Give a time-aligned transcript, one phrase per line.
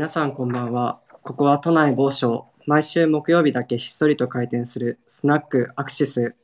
[0.00, 0.98] 皆さんこんばんは。
[1.22, 6.34] ここは都内某所、毎週木曜日だけひっそりと開店するスナックアクシス。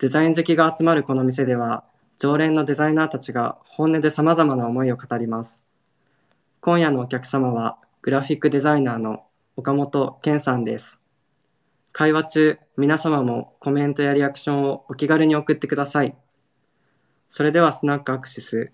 [0.00, 1.84] デザイン好きが集まるこの店では、
[2.18, 5.62] 常連のデザイナーたちが本音で様々な思いを語ります。
[6.60, 9.22] 今夜のお客様は、グラフィックデザイナーの
[9.54, 10.98] 岡本健さんです。
[11.92, 16.16] 会話中、皆様もコメントやリアクションをお気軽に送ってください。
[17.28, 18.72] それではスナックアクシス、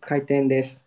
[0.00, 0.85] 開店です。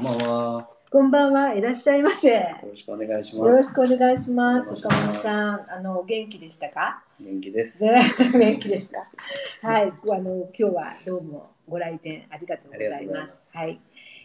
[0.00, 0.68] んばんは。
[0.90, 2.28] こんばんは、いらっしゃいませ。
[2.28, 2.40] よよ
[2.70, 3.50] ろしくお願いします。
[3.50, 4.64] ろしくお願いします。
[4.64, 7.04] よろしく岡お願いします本さん、あのお元気でしたか？
[7.20, 7.84] 元気です。
[7.84, 9.06] ね 元気ですか？
[9.60, 13.30] はい、あの今日はどうもご来店ありがとうございありがとうございま。
[13.30, 13.78] ますすはい。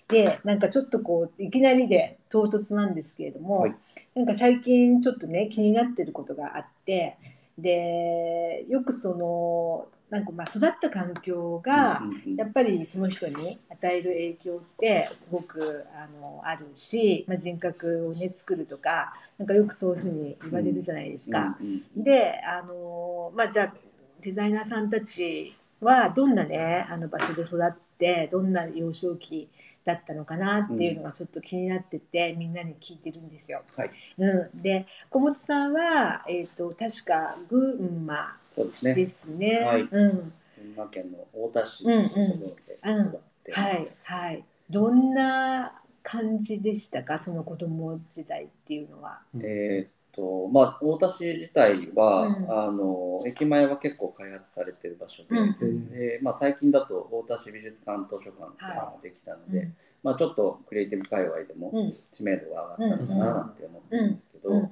[0.08, 3.76] で、なんかちょっとこういきなりで唐突なんですけれども、はい
[4.16, 7.18] なんか最近ちょっとね気になってることがあって、
[7.58, 12.02] で、よくそのなんかまあ育った環境が、
[12.38, 21.58] やっぱりその人に与える影響ってすごくあのあるし、まあ、人格をね作るとかなんかよくそういうふうに言われるじゃないですか。
[21.96, 23.74] であの、まあ、じゃあ
[24.22, 29.50] デザイナーさんたちはどんなねあの場所で育ってどんな幼少期
[29.86, 33.62] だったのかなっていうのがちょっと気になってて、みんなに聞いてるんですよ。
[33.78, 33.92] はい。
[34.18, 38.94] うん、で小本さんは、えー、と確か群馬そうですね。
[38.96, 39.60] ですね。
[39.60, 44.08] はいうん群馬県の太田市のところで育ってまはいす。
[44.12, 44.44] はい。
[44.70, 49.22] どんな感じでしたか、その子供時代っていうのは。
[49.36, 52.68] えーっとまあ太田市自体は、うん。
[52.68, 55.30] あの駅前は結構開発されてる場所で。
[55.38, 55.90] うん。
[55.90, 59.76] でまあ、最近だと太田市美術館図書館っていうのができたので、うん。
[60.04, 61.94] まあ、ちょっとクリエイティブ界隈でもうん。
[62.12, 64.70] 知名度が上がったのかななんて思ってるんですけど、うん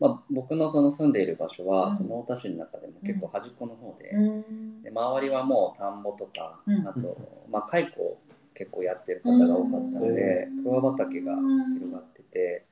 [0.00, 1.96] まあ、僕のその住んでいる場所は、うん。
[1.96, 4.82] その太田市の中でも結構端っこの方で,、うん。
[4.82, 6.88] で周りはもう田んぼとか、うん。
[6.88, 7.16] あと、
[7.50, 8.18] まあ、蚕を
[8.54, 10.64] 結構やってる方が多かったので、うん。
[10.64, 11.36] 桑畑が
[11.78, 12.64] 広がってて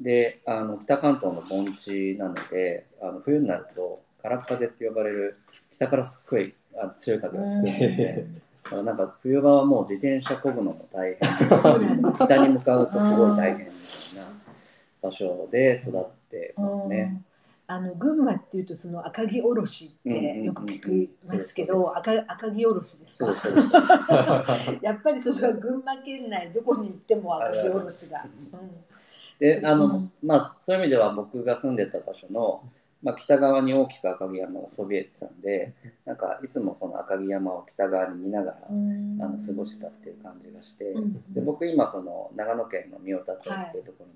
[0.00, 5.38] であの北関東の盆地なのであの冬になると空っ風って呼ばれる
[5.74, 8.26] 北からすっごいあ強い風が吹くんですね。
[8.84, 12.12] なんか冬場はもう自転車こぐのも大変でそうなんだ。
[12.12, 14.26] 北に向かうとすごい大変みたいな
[15.02, 17.20] 場所で育ってますね。
[17.66, 23.32] あの群馬っていうとその赤城おろしってよく聞きますけうんうんうんど赤赤城おろしですか？
[24.82, 28.24] やっぱりそれは群馬県内どこに行っても赤城おろしが、
[29.42, 32.62] であの、うんまあそういう意味では僕が住んでた場所の、
[33.02, 35.72] まあ、北側に大きく赤城山がそびえてたんで
[36.04, 39.18] なんかいつもその赤城山を北側に見ながら、うん。
[39.20, 44.12] あの過ごしてたっていう感じがして、うんで僕今その長野県の三代田町っていうところに、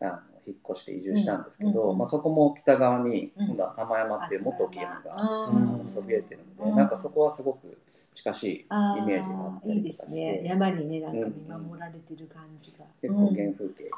[0.00, 3.46] あの引っ越して移住したんですけど、うんまあ、そこも北側にうん。
[3.46, 5.00] 今度は浅間山っていうもっと大きい山。
[5.02, 7.78] が、そびえてるんで、うんなんかそこはすごく
[8.16, 10.42] 近しいイあメージがあったいいでりとかしてすね。
[10.44, 13.92] 山にねなんか見守られてる感じが、結構原風景って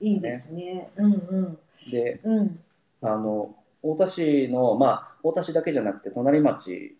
[0.00, 0.74] いいいですすね。
[0.74, 1.16] ねうんう
[1.86, 1.90] ん。
[1.90, 2.58] でうん。
[3.02, 6.96] あの太田市のまあ太田市だけじゃなくて隣町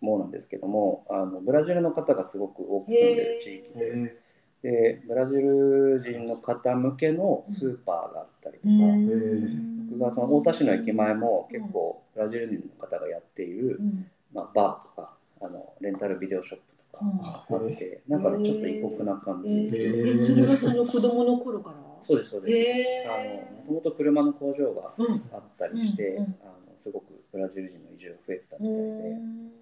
[0.00, 4.22] もなんですけどもあのブラジルの方がすごく多く住んでる地域で。
[4.62, 9.88] でブラジル人の方向けのスーパーがあったりとか、うん。
[9.90, 14.06] 僕がその太田市の駅前も結構ブラジル人の方がやっている、うん。
[14.32, 17.04] まあ、バーとかあのレンタルビデオショップとか
[17.50, 20.10] あって、なんかちょっと異国な感えじ、ー。
[20.12, 21.76] えそれはその子供の頃から？
[22.02, 25.22] そうですそうです、もともと車の工場がうん。
[25.32, 26.52] あったりして、うんうんあの
[26.82, 29.52] すごくブラジル人の移住が増えてたみうたいで、ん。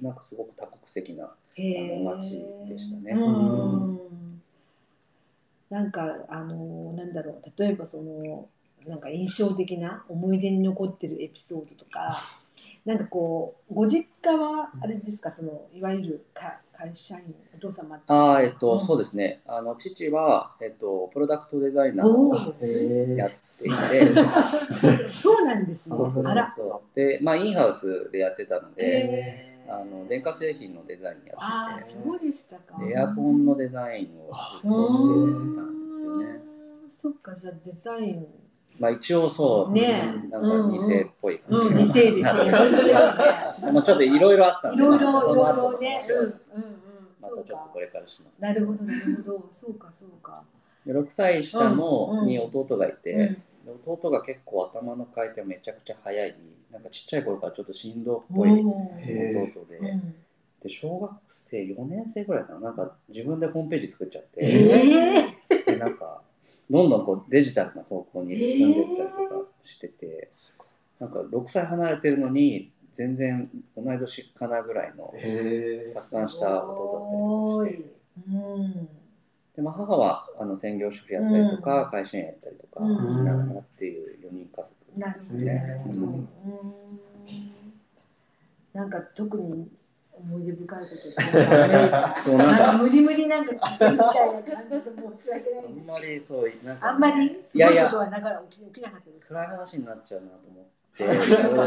[0.00, 3.12] なんかすごく多国籍なあの街でしたね。
[3.12, 4.00] うん。
[5.68, 7.42] なんかあのなんだろう。
[7.58, 8.48] 例えばその
[8.86, 12.22] なんか印象的な思い出に残ってるエピソードとか
[12.84, 15.30] なんかこうご実家はあれですか？
[15.30, 19.40] そのいわゆるか会社員お父様あーえっと、そうでですね。
[19.46, 22.34] あの父は、えっと、プロダクトデザイナーを
[23.16, 25.06] やっていて。
[25.08, 25.96] そうなんですね。
[25.96, 26.54] そうそうそうあら。
[26.94, 31.34] でまあインハウスでやってたので、あの電化製品のデザインや
[31.74, 31.88] ってて。
[31.88, 32.78] そうでしたか。
[32.80, 36.40] でエアコンのデザインをずっとしてたんですよね。
[36.90, 38.26] そっかじゃあデザイン
[38.82, 42.24] まあ一応そう、ねえなんか二世っぽい感じうん、二世ですね。
[43.60, 46.00] それちょっといろいろあったんで、いろいろ、いろいろね。
[46.08, 46.34] うん、うん、うん。
[47.20, 47.78] またちょっとこ。
[47.78, 48.42] れからします。
[48.42, 49.46] なるほど、なるほど。
[49.52, 50.42] そうか、そうか。
[50.84, 56.34] で6歳下のうんうんに弟がいて、うんで弟が結構頭の回転めちゃくちゃ速い
[56.72, 60.14] なんかちっちゃい頃からちょっと振動っぽいお弟で、うん
[60.60, 65.28] で小学生4年生ぐらいかななんか自分でホームページ作っちゃって、え
[65.68, 65.72] え。
[65.72, 66.22] でなんか
[66.72, 70.30] どんどんこうデジタルな方向に進んでったりとかしてて、
[70.98, 79.02] なんか6歳離れてるのに全然同い年かなぐらいのへ達観した弟だったりとかして。
[79.56, 81.90] でまあ、母はあの専業主婦やったりとか、うん。
[81.90, 83.18] 会社員やったりとかうん。
[83.18, 84.74] しながらっていう4人家族。
[84.96, 85.40] なるほど。
[85.40, 85.82] ねね。
[85.84, 85.92] うん。
[85.92, 86.28] うん。
[88.72, 89.68] なんか特に
[90.24, 94.82] 思い出深いことそうなんか無理無理なんか聞いてみたいな感じで
[95.14, 101.06] 申し訳ないんですあんまりそうなんかあんまりすいやいやごいことはなか起き起きなかったです暗い話になっちゃうなと思ってそ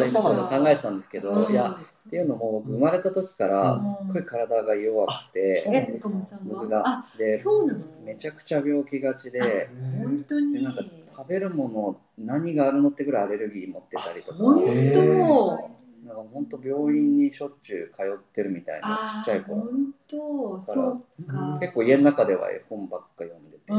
[0.05, 1.51] うそうなん考えてたんですけど、うん。
[1.51, 3.81] いやっていうのも僕生まれた時からうん。
[3.83, 7.79] すっごい体が弱くて、え、岡本さん僕がでそうなの？
[8.05, 10.53] めちゃくちゃ病気がちで本当に。
[10.53, 10.83] でなんか
[11.17, 14.37] 食べるもの何があるのってぐらいアレルギー持ってたりとか。
[14.37, 15.74] 本へ当
[16.05, 19.61] なんか本当病院にしょっちゅう通ってるみたいなちあっちゃい頃。
[19.61, 19.69] 本
[20.07, 20.61] 当？
[20.61, 21.57] そうか。
[21.59, 23.73] 結構家の中では絵本ばっか読んでて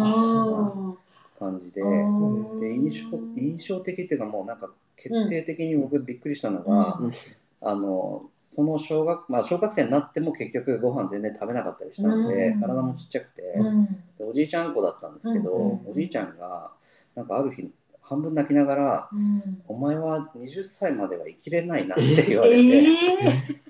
[1.39, 1.81] 感じで。
[1.81, 7.13] うんで印象印象的っていうかもうなんか決定的に僕びっくりしたのが、うん。
[7.63, 12.61] あのその小学、まあ、小学生になっても結局ご飯全然食べなかったりしたので、うん。
[12.61, 13.87] 体もちっちゃくて、うん。
[14.19, 15.91] でおじいちゃん子だったんですけど、うん。
[15.91, 16.71] おじいちゃんが
[17.15, 17.71] なんかある日
[18.09, 23.67] 半分泣きながらうん「お前は20歳までは生きれないな」って言われて、ええ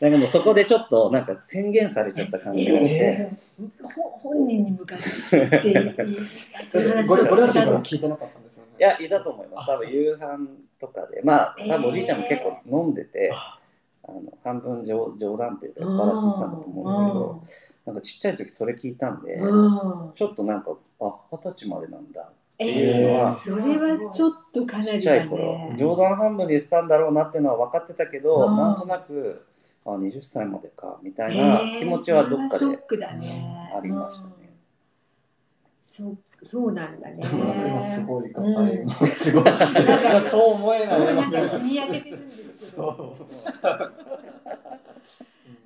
[0.00, 3.92] なんかもうそこでちょっとなんか宣言されちゃった感じがして、えー。
[3.94, 6.18] ほ本人に向かって言っていい。
[6.68, 8.70] そういう話をごご両親したんですは聞いてなかったんですよね。
[8.78, 9.66] いやいたと思います。
[9.70, 10.48] 多分夕飯
[10.80, 11.22] とかで。
[11.22, 13.58] まあ多分おじいちゃんも結構飲んでて、あ。
[14.06, 20.12] の半分冗冗談っていうか笑ってたんだと思うんですけど、なんかちっちゃい時それ聞いたんで、うん。
[20.14, 22.28] ちょっとなんかあ二十歳までなんだ
[22.58, 25.74] えいうのはー、それはちょっとかなちっりだちゃい頃ね。
[25.78, 29.44] 冗談半分にしたんだろうなっていうのは分かってたけど、うんなんとなく
[29.84, 33.70] あ20歳までかみたいな気持ちはどっかでえーそれはショックだね。
[33.76, 34.28] ありましたね。
[34.38, 34.44] うん
[35.82, 37.20] そうそうなんだね。
[37.22, 39.44] 今すごい、うんすごい。
[39.44, 39.58] なん
[40.22, 40.88] か そう思えない。
[40.88, 43.16] そうなんか日に焼けてるんですけど。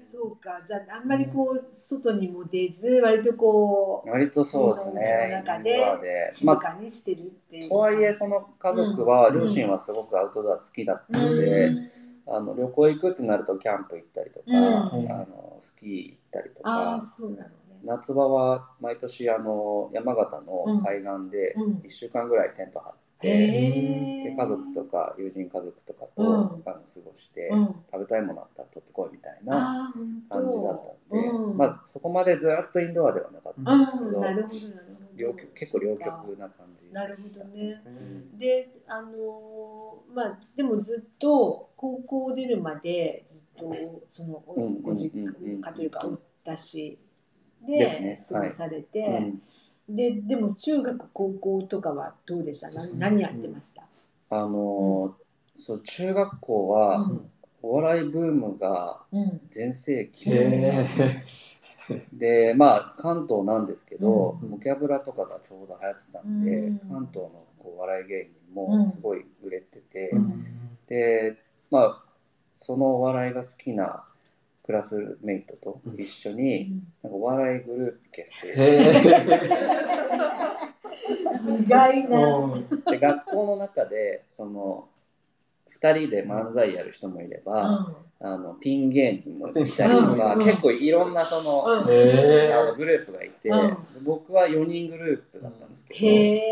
[0.04, 7.66] そうか、じゃああんまりこう外にも出ず、割とこう割とそうですねの中でまかにしてるっていう。
[7.66, 9.40] あとはいえその家族は、うん。
[9.40, 11.24] 両親はすごくアウトドア好きだったうん。
[11.26, 11.72] ので、
[12.26, 14.50] あの旅行行くってなるとキャンプ行ったりとか、う
[15.02, 15.12] ん。
[15.12, 17.48] あのスキー行ったりとああ、かそうなのね。
[17.84, 21.72] 夏場は毎年あの山形の海岸でうん。
[21.84, 23.98] 1週間ぐらいテント張って。
[24.24, 26.28] で家族とか友人家族とかと、うん。
[26.28, 26.70] あの過
[27.04, 27.66] ごして、うん。
[27.92, 29.92] 食べたいものあったら取ってこいみたいな
[30.28, 31.56] 感じだったんで、うん。
[31.56, 34.58] まあ、そこまでずっとインドアではなかったんですけうん、ど、なるほどなるほど。
[35.16, 36.06] 両極結構両極
[36.38, 37.82] な感じなるほどね。
[37.84, 38.38] うん。
[38.38, 39.78] で、あのー
[40.14, 44.42] まあでもずっと高校出るまでずっとその
[44.82, 46.98] ご実家というかおったし
[47.66, 49.42] で過ごされて、うん
[49.88, 52.70] ででも中学高校とかはどうでした？
[52.70, 53.82] な何やってました？
[54.30, 57.30] あのーそう中学校はうん。
[57.60, 59.40] お笑いブームがうん。
[59.50, 60.30] 全盛期。
[60.30, 61.24] へ
[62.12, 64.50] でまあ関東なんですけど、うん。
[64.50, 66.78] ボキャブラとかがちょうど流行ってたんで、うん。
[66.78, 68.78] 関東のこう笑い芸人うん。
[68.78, 70.44] もすごい売れてて、うん。
[70.86, 71.36] で
[71.70, 72.02] まあ
[72.54, 74.04] そのお笑いが好きな
[74.68, 79.02] クラスメイトと一緒に、なんかお笑いグループ結成え。
[81.58, 82.60] 意外な。
[82.90, 84.90] で学校の中でその
[85.82, 90.44] 2人で漫才やる人もいれば、あのピン芸人もいたりとか、うん。
[90.44, 91.92] 結構いろんなその,、うん。
[91.92, 93.68] へあのグループがいて、うん。
[93.68, 96.42] で僕は4人グループだったんですけ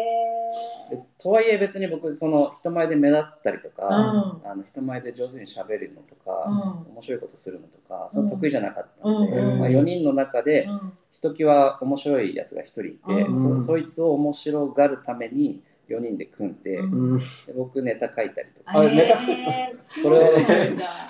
[0.93, 4.49] ど、とはいえ別に僕その人前で目立ったりとか、うん。
[4.49, 6.93] あの人前で上手にしゃべるのとか、うん。
[6.95, 9.59] 面白いことするのとかその得意じゃなかったんで、うん。
[9.59, 10.93] まあ、4人の中でうん。
[11.13, 13.61] ひときわ面白いやつが1人いて、うん。
[13.61, 17.19] そそいつを面白がるために4人で組んで,、うん。
[17.19, 17.25] で
[17.57, 19.15] 僕ネタ書いたりとか、あネタ。
[19.23, 20.33] へーこれを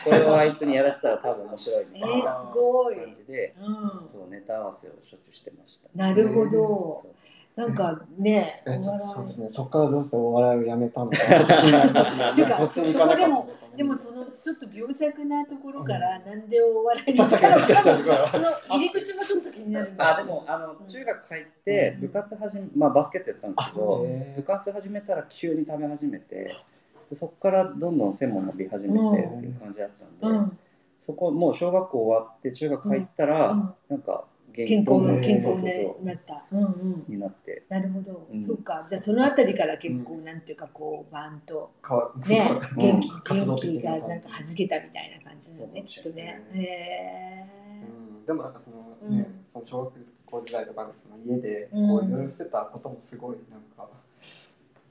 [0.04, 2.16] これをあいつにやらせたら多分面白いみたいな。
[2.16, 2.96] えーすごい。
[2.96, 4.08] 感じで、うん。
[4.08, 5.88] そうネタ合わせをしょっちゅうしてました。
[5.94, 7.06] なるほど
[7.56, 9.08] なんかねおえ笑い。
[9.14, 9.48] そうですね。
[9.48, 11.16] そこからどうしてお笑いをやめたのか。
[11.16, 13.48] うかそっちに行かなかったのか。
[13.76, 18.30] でもそのちょっと描写なところからなんでお笑いに行ったのか。
[18.32, 26.54] その入り口もちょっと気になるんですあでもあの中学入って部活始め、まあ、バスケットやったんですけど、部活始めたら急に食べ始めて
[27.10, 30.58] でそこからどんどん背も伸び始めてっていう感じだったんで、うん。
[31.06, 33.74] そこもう小学校終わって中学入ったら、うん。
[33.88, 36.44] なんか元健康の健康になった。
[36.50, 37.04] うんうん。
[37.08, 37.64] になって。
[37.68, 38.40] なるほど、うん。
[38.40, 38.86] そうか。
[38.88, 41.72] じゃあそのあたりから結構なんていうかこうバンと
[42.26, 46.42] ねうん元気活動元気がなんか弾けたみたいな感じだねきっとね。
[46.54, 47.44] え
[47.82, 48.24] うん。
[48.24, 49.18] でもなんかそのうん。
[49.18, 49.92] ね、その小学
[50.24, 51.88] 校時代とかのその家でうん。
[51.88, 53.88] こういろいろしてたこともすごいなんか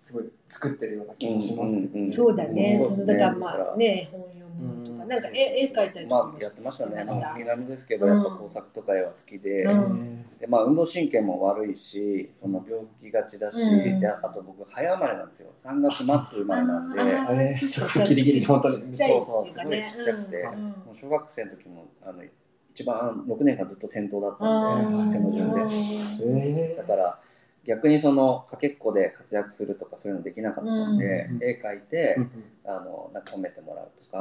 [0.01, 2.85] すごい作ってるような気がしますそうだね、うん。
[2.85, 4.74] そのだからまあね本読む
[5.07, 7.07] なんか絵絵描いたりとまあやってましたね。
[7.07, 10.25] しまあ、月並みですけど、やっぱ工作とか絵は好きで、うん。
[10.39, 13.99] でまあ運動神経も悪いし、その病気がちだし、うん。
[13.99, 15.51] であと僕早生まれなんですよ。
[15.55, 18.75] 3月末生まれなんで、えーギリギリ本当に。
[18.75, 20.41] そうそうすごいちっちゃくて。
[20.41, 20.63] うん。
[20.63, 22.23] もう小学生の時もあの
[22.73, 25.11] 一番6年間ずっと先頭だったあんで、ー。
[25.11, 25.61] 背の順で。
[26.41, 27.19] えだから
[27.65, 31.43] 逆にそのかけっこで活躍するとかそういうのできなかったんで、うん。
[31.43, 34.19] 絵描いて、ーあのなんか褒めてもらうとか、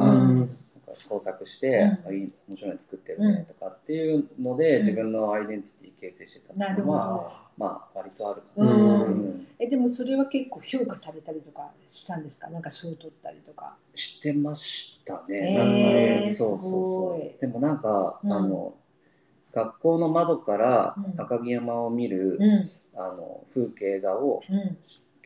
[0.84, 1.68] か工作して、
[2.04, 2.10] うん。
[2.10, 7.64] あいい面白いの作ってるねとかっていうので、自分のアイデンティティ形成してたってないうのは、ど。
[7.64, 8.72] まあ割とあるかうな。
[9.04, 9.46] ん。
[9.58, 12.48] えでもそれは結構評価されたりとかしたんですか？
[12.50, 13.76] なんか賞取ったりとか。
[13.94, 15.52] してましたね。
[15.52, 16.34] へーなんかね。
[16.34, 17.18] そうそうそ。
[17.22, 17.28] い。
[17.28, 18.32] うでもなんか、うん。
[18.32, 18.74] あの
[19.52, 21.20] 学校の窓からうん。
[21.20, 22.70] 赤城山を見る、うん。
[22.96, 24.76] あの風景画をうん。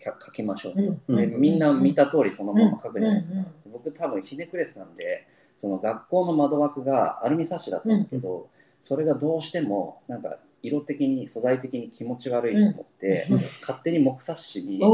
[0.01, 1.17] か描きましょうと、うん。
[1.17, 5.27] でみんな見た通りそのまま描くじゃないですか、うんうん僕多分ひねくれスなんで
[5.59, 8.49] その学校の窓枠がアルミサッシだったんですけど、
[8.81, 13.41] それがどうしてもなんか色的に素材的に気持ち悪いと思って、うん。
[13.61, 14.79] 勝手に木サッシに。
[14.79, 14.85] 書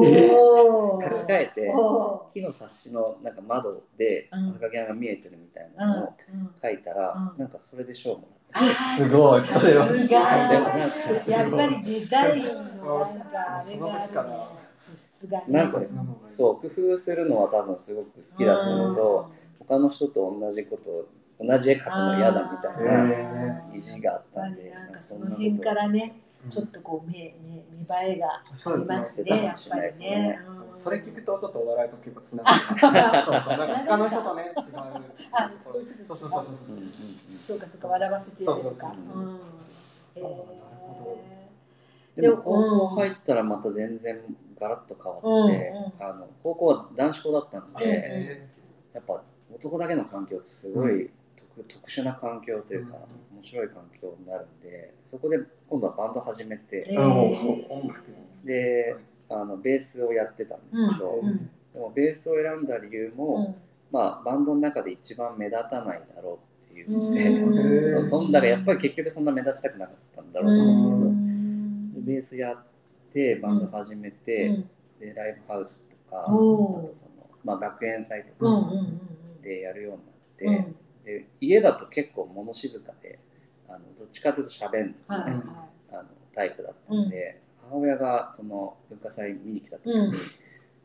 [1.10, 4.56] き換えてお木のサッシのなんか窓でうん。
[4.56, 6.40] 赤毛が見えてるみたいーなのをうん。
[6.40, 6.50] うん。
[6.62, 7.38] 書いたら、うん。
[7.38, 9.42] なんかそれで賞もあらっーすごい。
[9.42, 12.44] それはやっぱりデザイン
[12.82, 14.30] のなんかあれがある。
[14.30, 15.44] ね素質がね。
[15.48, 15.86] なんかた
[16.30, 19.30] そう工夫するのは多分すごく好きだったのと、
[19.68, 21.08] 他の人と同じこと
[21.44, 26.14] 同じ絵描くの嫌だみたいなへ意地があっやたんでなんかその辺からね
[26.50, 28.42] ちょっとこう目目見栄えがあ
[28.76, 30.40] りますねやっぱりね。
[30.48, 32.60] うんそれ聞くとちょっとお笑いと結構つながる。
[32.60, 33.86] そうそうなん。
[33.86, 34.54] か他の人とね違う。
[36.06, 36.44] そうそうそうそう。
[37.42, 38.94] そうかそうか笑わせてやるとか。
[42.16, 44.20] でも高校入ったらまた全然
[44.60, 48.48] ガラッと変わって、うんあの高校は男子校だったんで、
[48.92, 49.22] やっぱ
[49.56, 51.10] 男だけの環境ってすごい
[51.56, 52.96] 特,、特殊な環境というか、
[53.32, 58.46] 面白い環境になるんでそこで今度はバンド始めて、えー。
[58.46, 58.96] で
[59.28, 61.50] あのベースをやってたんですけど、うん。
[61.72, 63.56] でもベースを選んだ理由も、
[63.90, 66.38] まあ、バンドの中で一番目立たないだろ
[66.70, 67.28] うっていうので、
[68.00, 68.08] うん。
[68.08, 72.64] そんだからやっぱり結局そんな目立ちたくなかったんだろうと思うんですけど、でベースやっ
[73.12, 74.70] てバンド始めて、うん。
[75.00, 77.10] でライブハウスとかあとその、
[77.44, 78.50] まあ、学園祭とか。
[78.50, 79.13] うんうんうん
[79.44, 79.96] でやるようう
[80.46, 80.74] んになって、
[81.04, 83.18] で家だと結構物静かで
[83.68, 85.32] あのどっちかというと喋る、はいはい。
[85.92, 90.14] あのタイプだったんで、母親がその文化祭見に来た時に、うん。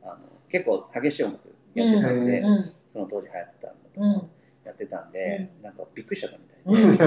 [0.03, 2.63] あの結構激しい音楽やってたんで、うん。
[2.93, 4.29] その当時流行ってたのとか、うん
[4.69, 7.03] やってたんで、なんかびっくりしちゃったみたいうんで、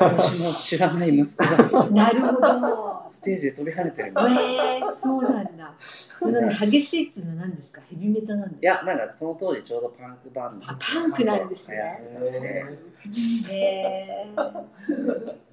[0.00, 1.44] 私の知らない息子
[1.76, 3.02] がなるほど。
[3.10, 4.40] ステージで飛び跳ねてるみたいな。
[4.42, 5.74] いえー、そうなんだ。
[6.20, 7.80] なん激しいっつうのは何ですか？
[7.88, 8.66] ヘビメタなんですか？
[8.66, 11.76] や、なんかその当時ちょうどパンクバンドあパンクなんですね
[12.20, 14.42] 流行ってたんでへー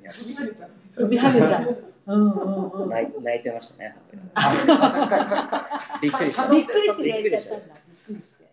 [0.01, 1.77] いや飛び跳ねちゃう。
[2.07, 2.89] うんうんうん。
[2.89, 3.95] 泣いてましたね。
[4.35, 6.49] あ びっくりした。
[6.49, 7.75] びっくりして泣いちゃったんだ。
[7.87, 8.44] びっくりして。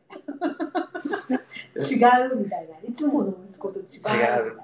[1.76, 1.96] 違
[2.32, 2.76] うみたいな。
[2.88, 4.36] いつもの息子と違うみたいな。
[4.36, 4.62] 違う。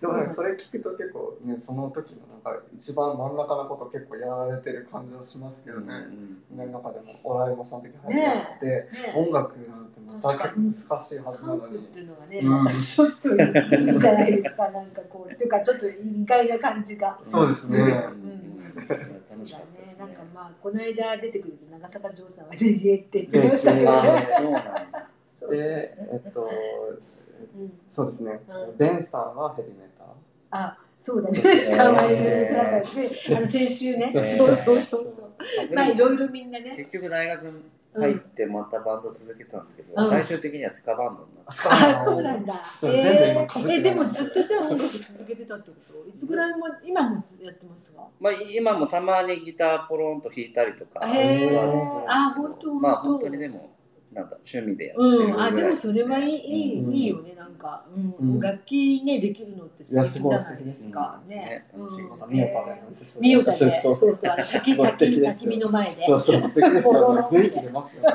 [0.00, 6.06] でもねそれ聞くと結構ねその時のなんか一番真ん中のこと結構やられてる感じはしますけどね。
[6.50, 11.80] ね中でもお笑いもその時入って、ね音楽なんてまた結構難しいはずなのにパンクっ。
[11.80, 14.70] ていうのがね、うん ちょっといいじゃないですか。
[14.70, 17.18] なんかこう、っていうかちょっと意外な感じが。
[17.24, 17.82] そうですねう
[18.14, 18.48] ん
[19.26, 20.04] そうだ楽しかったですね。
[20.04, 20.22] なんねか。
[20.34, 24.28] まあこの間出てくる長坂城さんはレゲエって言ってましたけどあね。
[24.36, 24.86] そうなんだ。
[25.50, 28.72] で、えっと、うんそうですねう。
[28.74, 30.04] んベンさんはヘビメタ。
[30.50, 31.40] あ、そうだね。
[31.40, 34.10] そうですね三割でなんかで、あの先週ね。
[34.12, 35.74] そうそうそうそう。
[35.74, 36.74] まあいろいろみんなね。
[36.76, 37.62] 結局大学
[38.00, 41.62] 入ってまたバンド続けてたんですけど、うん最終的にはスカバンドになって。
[41.96, 42.54] あ、そうなんだ。
[42.82, 46.08] えーえでもずっとじゃあ音楽続けてたってこと？
[46.08, 48.02] いつぐらいも今もやってますか？
[48.20, 53.70] まあ今もたまにギターポロンと弾いたりとかはするんですけどへーあ本当まあ本当にでも
[54.12, 55.28] なんだ趣味でやってるぐらい。
[55.32, 56.94] うん、あでもそれはいいいい,、うん。
[56.94, 57.34] いいよね。
[57.34, 58.14] なんか、うん。
[58.18, 58.40] うん。
[58.40, 61.66] 楽器ねできるのって素敵じゃないですいやすかごいね。
[61.88, 62.08] 素敵うん。
[62.10, 62.80] ですミオパで。
[62.80, 63.94] なんてそうミオタでそう。
[63.94, 64.32] そうそう。
[64.32, 66.06] あの焚きすごい素敵です焚き焚き火の前で。
[66.06, 66.42] そうそう。
[66.42, 67.20] 素敵ですよね。
[67.30, 68.10] 雰囲気出ますよね。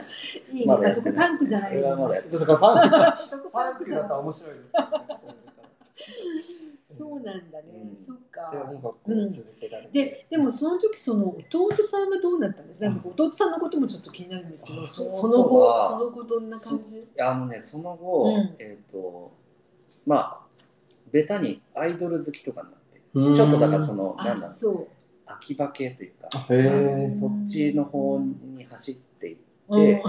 [0.52, 2.90] いいね、あそこパンクじゃないそれはまだやってだからパン
[3.84, 3.90] ク。
[3.90, 4.70] だったら面白いです
[7.00, 7.96] そうなんだね、うん。
[7.96, 8.94] そっでか音楽を
[9.30, 9.92] 続けられて。
[9.92, 12.80] ででもその時その弟さんはどうなったんです？
[12.80, 15.98] か、なんか弟さんのこともちょっと気になるんですけど、そその後は。
[15.98, 17.06] その後どんな感じ？
[17.18, 18.56] あのねその後、うん。
[18.58, 19.32] えっ、と
[20.06, 20.40] まあ
[21.10, 23.34] ベタにアイドル好きとかになってうん。
[23.34, 24.86] ちょっとだからそのあなんだろうそう。
[25.26, 29.36] 秋葉系というかそっちの方に走っていっ
[29.68, 30.02] うん。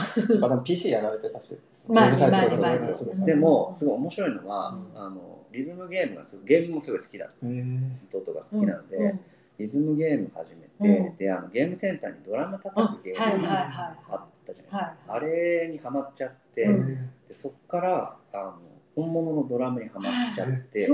[0.44, 1.60] あでも PC やられてたし。
[1.90, 5.00] まあでもすごい面白いのは、うん。
[5.00, 9.20] あのリズムゲームがすごいゲームもすごい好きだ弟が好きなので、うん
[9.60, 11.18] リズムゲーム始めて、うん。
[11.18, 17.10] であのゲームセンターにドラムうん叩くゲームがあったじゃないですか、はいあれにハマっちゃって、うん。
[17.28, 18.56] でそっからあの
[18.96, 20.90] 本物のドラムにはまっちゃって、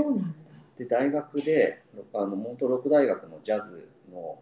[0.78, 1.82] で大学で
[2.14, 4.38] あのモントロック大学のジャズの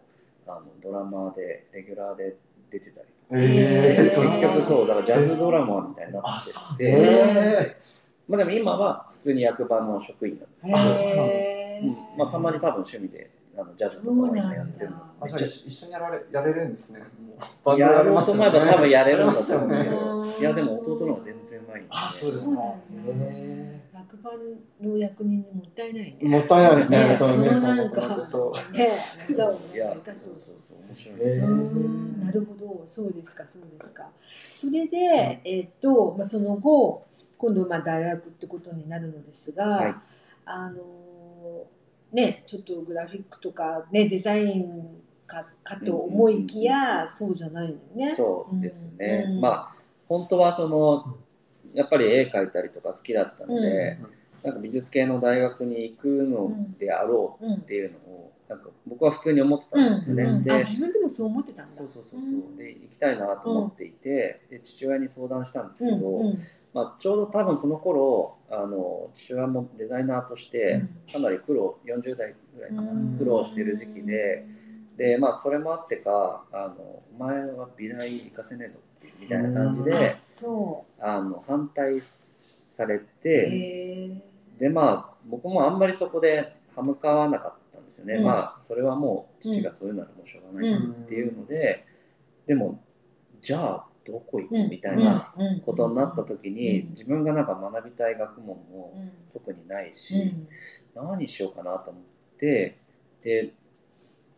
[0.48, 2.34] あのドラマーでレギュラーで
[2.70, 3.06] 出てたり
[3.42, 4.20] へー。
[4.20, 7.76] 結局そうだからジャズドラマーみたいになってて、へ
[8.28, 12.18] まあ、でも今は普通に役場の職員なんですけど、うん。
[12.18, 17.00] まあ、たまに多分趣味であのジャズとかは今やってるのあめっちゃじゃあ一緒にやられやれるんですね。
[17.64, 24.30] もうやろうと思えば多分やれるんだと思うんですけど、うんいやでも弟の方が全然うまいんで、あそうですそうだよへね役場
[24.82, 26.28] の役人にもったいないね。
[26.28, 27.08] もったいないですね。
[27.08, 28.72] ねそのね、そのそのなんかそう。
[28.76, 28.90] ね。
[29.18, 29.34] そう。
[29.34, 30.66] そうそう
[32.24, 34.10] なるほど、そうですか、そうですか。
[34.52, 37.06] それで、えっと、まあ、その後、
[37.38, 39.94] 今度、まあ、大学ってことになるのですが、はい。
[40.44, 41.76] あのー
[42.12, 48.14] ね、ちょっとグラフィックとか、ね、デザインかかと思いきや、そうじゃないのよね。
[48.14, 49.76] そうですね、うんまあ
[50.08, 51.16] 本当はその
[51.74, 53.98] やっぱり絵描いたりとか好きだったので、
[54.44, 61.72] なんか美術系の大学に行くのであろうんうっていうのをなんか僕は普通に思ってたんですよね、うんであ自分でもそう思ってたんだ。
[61.72, 62.56] そうそうそうそう。
[62.56, 66.38] で行きたいなと思っていて、で父親に相談したんですけど、うんうん
[66.76, 73.16] まあ、ちょうど多分その頃あの父親もデザイナーとしてかなり苦労40代ぐらいかな、うん。
[73.18, 74.46] 苦労してる時期で
[74.98, 78.80] でまあそれもあってかあのお前は美大行かせねえぞ
[79.18, 83.06] みたいな感じあでそあの反対されう。
[83.22, 84.20] て
[84.58, 88.24] へでまあ僕もあんまりそこで歯向かわなかったんですよね、うん。
[88.24, 91.86] まあそれはもう父がそういうならもうしょうがないなっていうので、
[92.46, 92.82] でも
[93.40, 94.54] じゃあどこ行く？
[94.54, 95.60] ーみたいなうん。
[95.60, 96.90] ことになった時に、うん。
[96.90, 99.10] 自分がなんか学びたい学問もうん。
[99.32, 100.48] 特にないし、うん。
[100.94, 102.02] 何しようかなと思っ
[102.38, 102.78] て
[103.22, 103.52] で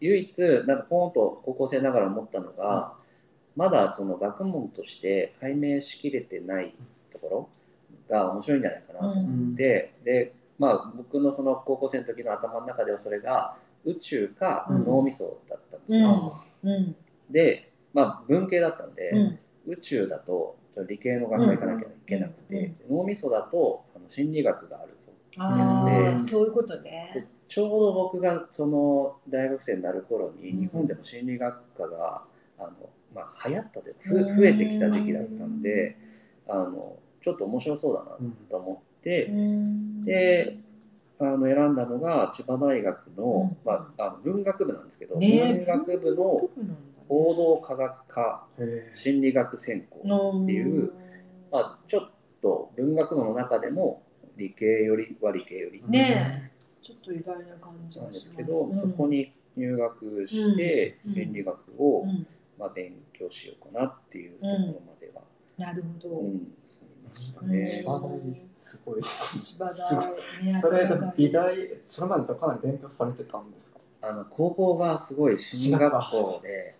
[0.00, 2.94] 唯一なんかポーンと高校生ながら思ったのが、
[3.56, 6.74] まだその学問として解明しきれてない
[7.12, 7.48] ところ
[8.08, 16.36] が面白いんじゃないかなと思って、でまあ僕のその高校生の時の頭の中ではそれが宇宙かうん脳みそだったんですよ。
[16.62, 16.96] うん。
[17.28, 20.56] でまあ文系だったんで、うん宇宙だと
[20.88, 27.28] 理系の学科行かなきゃいけなくて、脳みそだとあの心理学があるそうああ、でそういうことでね。
[27.48, 32.22] ちょうど僕がその大学生になる頃にうん日本でも心理学科が
[32.58, 32.70] あの、
[33.14, 35.96] まあ、流行ったというか増えてきた時期だったんで
[36.46, 38.16] あのちょっと面白そうだな
[38.50, 39.32] と思って、
[40.04, 40.58] で
[41.18, 43.56] あの選んだのが千葉大学の,、うん。
[43.64, 46.48] まあ、あの文学部なんですけど、ね文学部の
[47.08, 50.92] 報道科学科へ心理学専攻っていう、
[51.50, 52.10] まあ、ちょっ
[52.42, 54.02] と文学部の中でも
[54.36, 61.14] 理系よりは理系よりねえ、ちょっと意外な感じなんですすけど、そこに入学してうん。
[61.14, 62.26] 心理学を、うん。
[62.58, 65.22] まあ、勉強しようかなっていうところまでは、
[65.56, 66.16] なるほど。
[66.18, 67.50] うん進みましたうん。
[67.50, 67.82] ね
[68.64, 68.78] す。
[68.84, 69.02] ごい。
[70.60, 73.78] それ美大それまでかなり勉強されてたんですか？
[74.02, 76.77] あの高校がすごい進学校で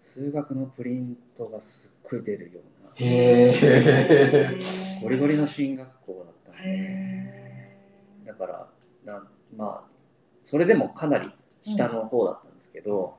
[0.00, 2.90] 数学のプリントがすっごい出るような。
[2.96, 4.58] へ
[5.02, 6.60] ゴリゴリの進学校だったんで。
[6.68, 7.76] へ
[8.26, 8.68] だから
[9.04, 9.24] な
[9.56, 9.84] まあ
[10.44, 11.30] それでもかなり
[11.62, 13.14] 下の方だったんですけど、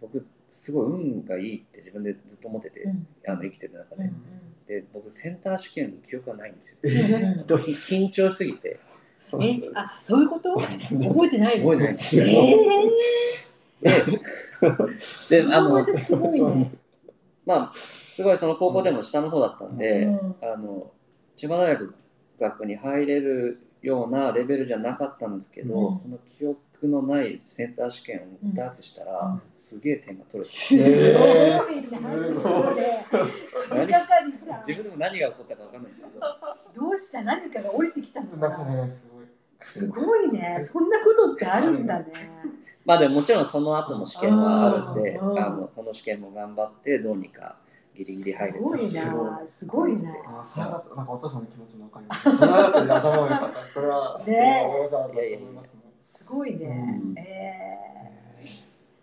[0.00, 3.06] 僕すごい運がいいって自分でずっと思ってて、ーうん。
[3.26, 4.14] あの生きてる中で、うん
[4.66, 6.88] で僕センター試験の記憶がないんですよ、え
[7.38, 8.78] うんどうき 緊張しすぎて。
[9.42, 10.54] え、あ、そういうこと？
[10.62, 11.70] 覚えてないの？
[11.70, 12.54] 覚えてないんですよ、え
[15.30, 16.72] でであー、のすごいね。
[17.44, 20.36] まあすごいその高校でも下の方だったんで、うん。
[20.42, 20.90] あの
[21.36, 21.76] 千葉大
[22.40, 25.94] 学に入れるようなレベルじゃなかったんですけど、うん。
[25.94, 29.42] その記憶のないセンター試験を出すしたら、うん。
[29.54, 30.76] すげえ点が取れて、自
[34.74, 36.20] 分でも何が起こったか分かんないですけど。
[36.84, 37.22] どうした？
[37.22, 38.48] 何かが降りてきたのかな？
[38.48, 38.86] んかな。
[38.86, 38.92] ね
[39.60, 40.04] すごい。
[40.04, 40.58] すごいね。
[40.62, 42.04] そんなことってあるんだね。
[42.84, 47.56] まあでももちろんその後も試験はあるんで、うんあのその試験も頑張ってどうにか
[47.96, 49.42] ギリギリ入れたすごいな。
[49.48, 50.10] すごいな。
[50.40, 50.70] あそなん
[51.06, 52.36] かお父さんの気持ちもわかります。
[52.36, 53.72] それだと頭が良かった。
[53.72, 54.66] それはね。
[56.06, 56.66] すごいね。
[56.66, 57.18] うん。
[57.18, 58.44] えー。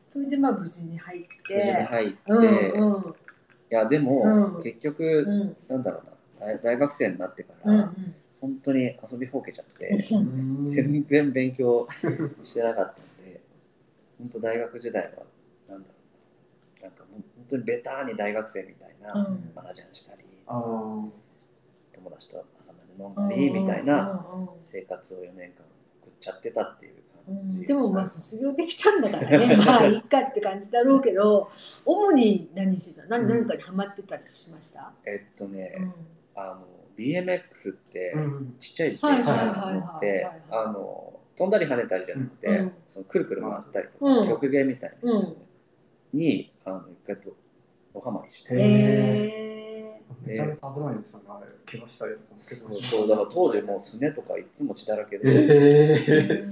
[0.08, 1.84] それでまあ無事に入っ無事にて。
[1.84, 3.16] 入って、うんいうん。
[3.70, 4.64] やでも、うん。
[4.64, 5.58] 結局、うん。
[5.70, 6.02] なんだろ
[6.40, 6.48] うな。
[6.48, 10.66] 大大学生になってから、うん本当に遊びほうけちゃって、うん。
[10.66, 11.88] 全然勉強
[12.44, 13.11] してなかった
[14.22, 15.10] 本当大学時代は
[15.70, 15.96] なんだろ
[16.82, 16.90] うな。
[16.90, 19.52] んかもう本当にベタに大学生みたいなうん。
[19.56, 21.10] 麻雀したり、あー。
[21.96, 24.26] 友達と朝まで飲んだりみたいな
[24.72, 25.64] 生活を4年間
[26.02, 27.66] 送っちゃってたっていうう感じ、ん。
[27.66, 29.56] でもまあ卒業できたんだからね。
[29.66, 31.50] まあいいかって感じだろうけど
[31.86, 33.08] 主に何してた？
[33.08, 35.94] 何何かにハマってたりしました、えっとね、うん。
[36.36, 36.66] あの
[36.98, 38.56] BMX ってうん。
[38.60, 40.42] ちっちゃい自転車はいはいはいはい乗ってはいはい。
[40.50, 42.72] あの飛んだり跳ねたりじゃなくて、うん。
[42.90, 44.28] そのくるくる回ったりとか、うん。
[44.30, 45.36] 曲芸みたいなやつ
[46.14, 47.32] に、あの一回と
[47.94, 48.54] ドハマりして、
[50.26, 51.48] めちゃめちゃ危ないですよね、あれ。
[51.66, 52.84] 怪我したりとかそうし。
[52.88, 56.46] そうだから当時もうすねとかいつも血だらけで、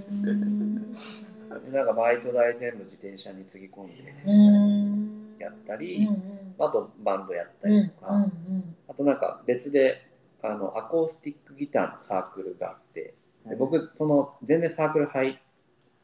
[1.71, 3.93] なんかバイト代全部自転車につぎ込んで
[4.25, 5.35] うん。
[5.39, 6.09] やったうんり、
[6.57, 8.75] あとバンドやったうんりとか、うん。
[8.87, 10.07] あとなんか別で
[10.41, 13.13] あのアコースティックギターのサークルがあって
[13.49, 15.37] で僕その全然サークル入っ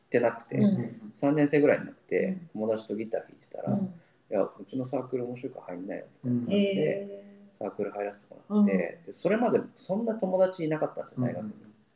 [0.09, 1.11] てなくて、うん。
[1.15, 2.49] 3年生ぐらいになってうん。
[2.53, 3.93] 友達とギター弾いてたら、いうん。
[4.29, 7.23] やうちのサークル面白いから入んないよみたいな、へ
[7.59, 11.51] サークル入らせてもらって、でそれまでそんな友達いなかったんですよ大学に、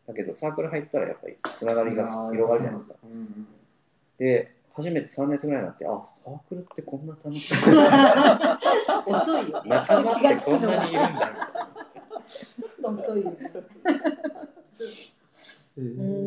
[0.08, 2.96] だけどサークル入ったらやっぱりつながりが広がるじゃないですか。
[3.04, 3.48] うん
[4.18, 8.58] で初めて3年生ぐらいになってあサークルってこんな楽しいー
[9.12, 9.70] 遅いよね。
[9.70, 11.10] 仲間ってこんなにいるんだ。
[11.12, 11.52] みたいな
[12.30, 13.34] ちょっと遅いよ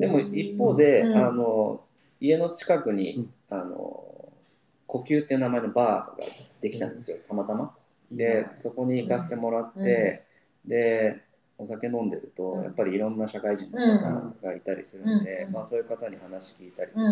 [0.00, 1.16] でも一方で、うん。
[1.16, 1.80] あの
[2.20, 3.58] 家の近くに、うん。
[3.58, 4.32] あの
[4.86, 6.26] 呼吸っていう名前のバーが
[6.60, 7.18] できたんですよ。
[7.28, 7.74] たまたま。
[8.10, 10.22] でそこに行かせてもらって、
[10.66, 11.22] で
[11.58, 12.64] お酒飲んでると、うん。
[12.64, 15.52] やっぱりいろんな社会人の方がいたりするんで、うん。
[15.52, 17.02] まあ、そういう方に話聞いたりとか、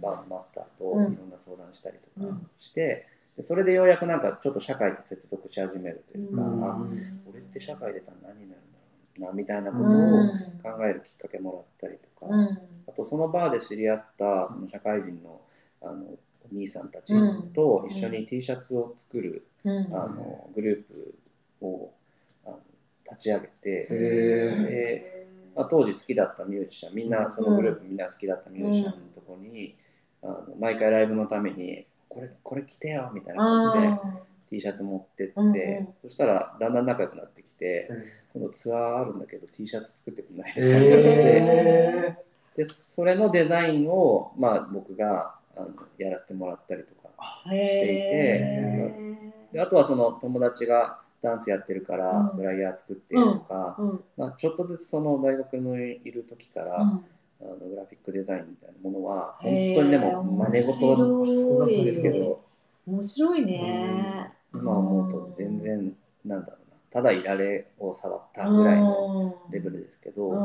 [0.00, 1.16] バーのマスターというん。
[1.16, 3.06] ろんな相談したりとかうんして、
[3.36, 6.64] でそれでようやくなんかちょっと社会と接続し始めるというか、うん。
[6.64, 6.78] あ
[7.28, 8.71] 俺って社会出たら何になるんだろう
[9.18, 10.28] なみたいなこうとをん
[10.62, 12.58] 考えるきっかけもらったりとか、うん。
[12.88, 15.40] あとそのバーで知り合ったその社会人の
[15.82, 17.52] あのお兄さんたちうん。
[17.52, 19.86] と一緒に T シャツを作る、うん。
[19.94, 20.94] あのグルー
[21.60, 21.92] プを
[22.46, 22.60] あの
[23.10, 29.74] 立ち上げて、へでまあ、当時好きだったミュージシャンみんなそのグループみんな好きだったミュージシャンのとこに、
[30.22, 35.88] あの毎回ライブのためにこれこれ着てよみたいなあ感じでー T シャツ持ってって、うんうん。
[36.02, 40.78] そしたらだんだん仲良くなってきて、え今度ツアーあるんだけど T シャツ作ってくんないみたいにな。
[40.78, 42.16] って、え
[42.56, 47.08] でそれのデザインを、まあ、僕があのやらせてもらったりとか
[47.50, 49.16] へ
[49.52, 52.36] であとはその友達がダンスやってるからうん。
[52.36, 54.04] フライヤー作ってとか、ーうん。
[54.18, 57.04] まあ、ちょっとずつその大学のいる時から、うん。
[57.40, 62.40] あのグラフィックデザインみたいなものは本当にでも真似事ですけど。
[62.86, 63.46] 面白い。
[63.46, 64.31] ね
[64.62, 65.94] 今思うと全然
[66.24, 66.76] なんだろうな。
[66.90, 70.38] ただいられを触ったぐらいのレベルですけど、うん。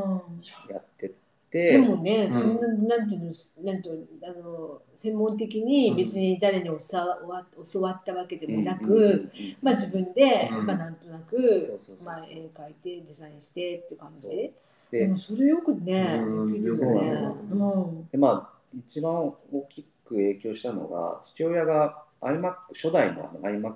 [0.70, 1.14] やって
[1.50, 2.40] でてもね、うん。
[2.40, 3.92] そんな、なんていうの、なんと、
[4.24, 10.66] あの、専門的に別に誰に教わ教わったわけでもなく、まあ自分で、うん。
[10.66, 14.52] まあなんとなく、まあ絵描いてデザインしてって感じ。
[14.92, 18.06] ででもそれよくね、うんできるよね。
[18.12, 19.14] でまあ一番
[19.52, 23.76] 大きく影響したのが父親が iMac 初代のあの iMac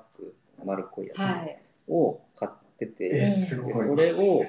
[0.65, 1.57] 丸っこいやはい。
[1.87, 3.73] つを買ってて、えすごい。
[3.73, 4.45] でそれを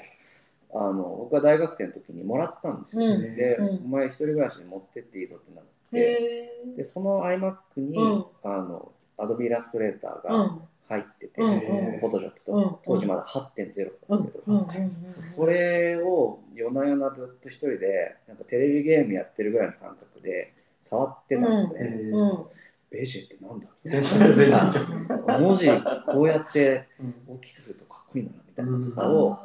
[0.75, 3.37] あの僕が大学生の時にもらったんですよ、うん。
[3.37, 3.85] で、うん。
[3.85, 5.99] お前一人暮らしに持ってっていいぞってなって。
[5.99, 8.25] へでその iMac に、うん。
[8.43, 10.69] あの Adobe イラストレーターうがん。
[10.89, 12.77] 入ってて、フォトショップと、うん。
[12.85, 14.33] 当時まだ8.0ですけうん。
[14.33, 14.57] ど、うん。
[14.57, 15.23] うん。
[15.23, 22.47] それを夜な夜なずっと一人でなんかテレビゲームやってるぐらいの感覚で触ってたんですね、えうん。
[22.93, 25.39] ベジってなんだみたいな。
[25.39, 25.69] 文字
[26.07, 27.15] こうやってうん。
[27.37, 29.39] 大きくするとかっこいいんだなみたいなのとかを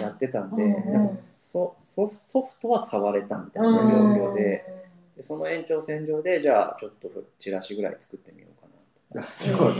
[0.00, 1.10] やってたんで、うん。
[1.10, 3.78] そそソフトは触れたみたいな状
[4.30, 4.64] 況で,、
[5.16, 8.62] でその延長線上でじゃあちょっとチラシぐらい作ってみようか
[9.14, 9.74] いやすごい。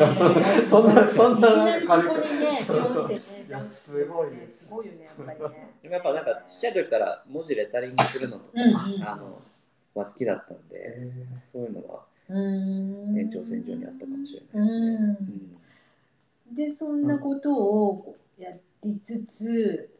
[0.66, 3.14] そんなそんなね、そうそうポンって。
[3.14, 5.44] ね、いやすごいですすごいよね、やっぱりね。
[5.44, 5.48] な
[5.82, 8.62] でもやっぱなんかちっちゃい時から文字レタリングするのとか、うん。
[8.62, 9.40] うんあの
[9.94, 14.86] は好きだったんで、えそういうのはうん延長線上にあったかもしれないですね。
[14.86, 15.04] うん。
[15.04, 15.52] うん
[16.52, 18.50] でそんなことをや
[18.82, 19.90] りつつ、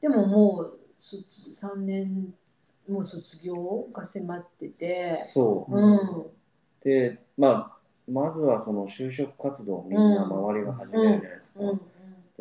[0.00, 2.34] でももう卒3年
[2.88, 6.26] もう卒業が迫ってて、そう、うん。
[6.84, 7.76] で、まあ、
[8.10, 11.60] まずはその就職活動をみんな周りが始めるじゃないですか。
[11.60, 11.76] うん。
[11.76, 11.82] で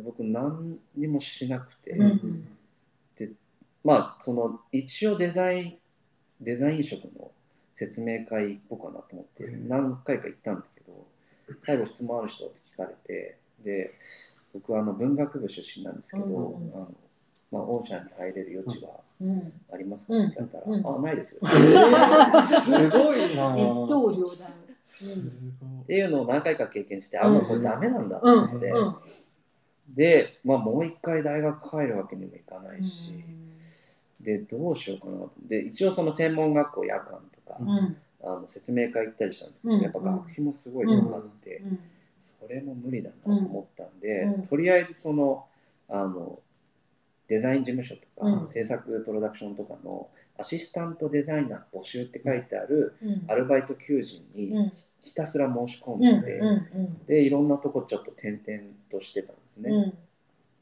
[0.03, 2.47] 僕何にもしなくて、うん。
[3.83, 5.77] まあその一応デザイン
[6.41, 7.31] デザイン職の
[7.77, 11.05] 説明会行こうかなと思ってうん何回か行ったんですけど
[11.63, 13.93] 最後質問ある人って聞かれてで
[14.51, 16.73] 僕はあの文学部出身なんですけど、うんうんうん。
[16.73, 16.91] あの
[17.49, 18.89] まあ、御社に入れる余地は
[19.21, 19.53] うん。
[19.71, 20.13] ありますか？
[20.17, 20.73] って聞かれたら、うん。
[20.73, 21.39] うんあないです。
[21.45, 24.49] ーすごいな一刀両断。
[25.83, 28.43] っていうのを何回か経験して、あもうこれダメなんだとうん。
[28.45, 28.95] 思って、うん。
[29.95, 33.13] で、まあ、もう一回大学帰るわけにもいかないし、
[34.19, 35.31] でどうしようかなと。
[35.47, 37.97] で一応その専門学校夜間とか、うん。
[38.23, 39.81] あの説明会行ったりしたんですけど、うん。
[39.81, 41.79] やっぱ学費もすごい高かって、うん。
[42.41, 44.47] それも無理だなと思ったんで、うん。
[44.47, 45.45] とりあえずその
[45.89, 46.39] あの
[47.27, 48.47] デザイン事務所とか、うん。
[48.47, 50.07] 制作プロダクションとかの
[50.39, 53.25] アシスタントデザイナー募集って書いてあるうん。
[53.27, 54.73] アルバイト求人にうん。
[54.99, 57.05] ひたすら申し込うんんで、うん。
[57.05, 59.71] でいろんなとこちょっと転々としてたんですね。
[59.71, 59.93] うん。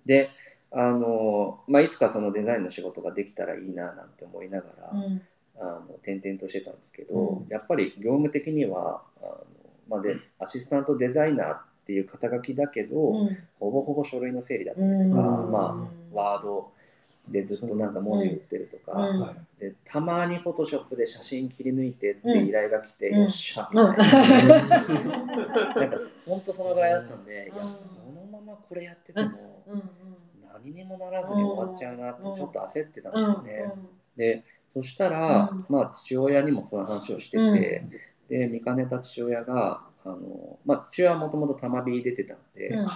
[0.06, 0.30] で
[0.72, 5.22] あの、まあ、いつかそのデザインの仕事ができたらいいななんて思いながら、うん
[5.60, 7.48] あの転々としてたんですけど、うん。
[7.50, 9.38] やっぱり業務的にはあの、
[9.88, 13.38] まあ、でアシスタントデザイナーっていう肩書きだけど、うん。
[13.60, 15.52] ほぼほぼ書類の整理だったりうんとか、うん。
[15.52, 16.72] まあ、ワード
[17.30, 23.20] でずっとなんか文字打ってるとか、うんはいでたまにフォトショップで写真切り抜いてって依頼が来て、うん。
[23.20, 23.96] よっしゃみうん。
[23.96, 24.58] たいな、
[25.74, 27.56] なんか本当そのぐらいだったんで、うん。
[27.56, 29.90] いやこのままこれやっててもうん。
[30.66, 33.74] 何にもならずに終わっちゃうなってちょっと焦ってたんですよね。
[33.74, 33.88] うん。
[34.18, 34.44] で
[34.76, 35.66] そしたら、うん。
[35.70, 38.38] まあ、父親にもそういう話をしてて、うん。
[38.40, 42.88] で見かねた父親があの、まあ、父親はもともと玉火出てたんで,、うん。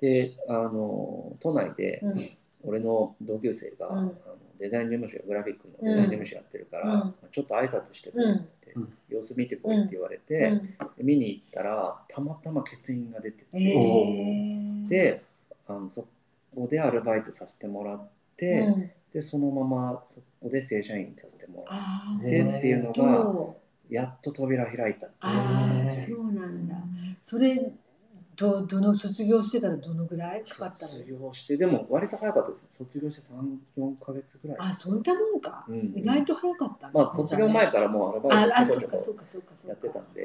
[0.00, 2.16] であの都内でうん。
[2.64, 3.98] 俺の同級生が、うん。
[3.98, 4.12] あの
[4.60, 7.14] デザイン事務所グラフィックのデザイン事務所やってるから、うん。
[7.32, 8.92] ちょっと挨拶してこいって、うん。
[9.08, 10.58] 様子見てこいって言われて、うん。
[10.96, 14.88] で見に行ったらたまたま欠員が出てて、えー。
[14.88, 15.22] で
[15.66, 16.06] あのそ
[16.54, 23.56] こでアルバイトさせてもらって、うんでそのままそこで正社員させてもらっあてっていうのがと
[23.88, 25.32] やっと扉開いたっていう。
[25.32, 26.74] あへーーそうなんだ。
[27.22, 27.72] それ
[28.36, 30.92] どどの卒業してからどのぐらいかかったの？
[30.92, 32.68] 卒業してでも割と早かったですね。
[32.70, 33.22] 卒業して
[33.76, 34.56] 34か月ぐらい。
[34.60, 39.74] あそんなもんか、うん意外と早かったねまあ卒業前からもうアルバイトああちょこちょこそうかそうかそうかそうか。
[39.74, 40.24] やってたんで、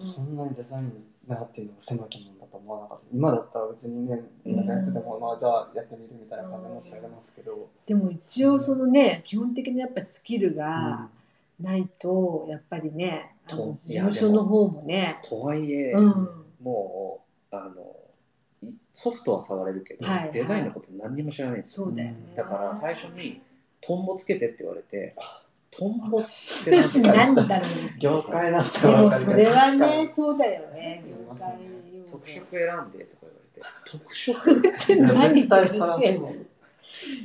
[0.00, 0.92] そんなにデザイン
[1.28, 3.04] なっていうのが狭きもんだと思わなかった。
[3.12, 10.56] 今だったら別にねうんやってても、まあじゃあやってみるみたいな感じで思ってありますけど、でも一応そのね基本的なやっぱスキルうん。
[10.56, 11.08] が
[11.58, 15.18] ないとやっぱりね、あとの事務所の方もね。
[15.26, 16.28] とはいえ、うん。
[16.62, 17.25] もう
[17.64, 17.96] あの
[18.62, 22.16] いソフトは触れるけど、はいデザインのこと何にも知らないんですよ、そうだよね。
[22.34, 23.40] だから最初に
[23.80, 25.14] トンボつけてって言われて
[25.70, 26.22] トンボっ
[26.64, 31.04] て何ですか何だろう業界だった でもそれはねそうだよね。
[31.06, 33.66] 業界用特語色選んでとか言われて。
[33.84, 34.62] 特色？
[35.14, 36.32] 何絶対さ言ってんの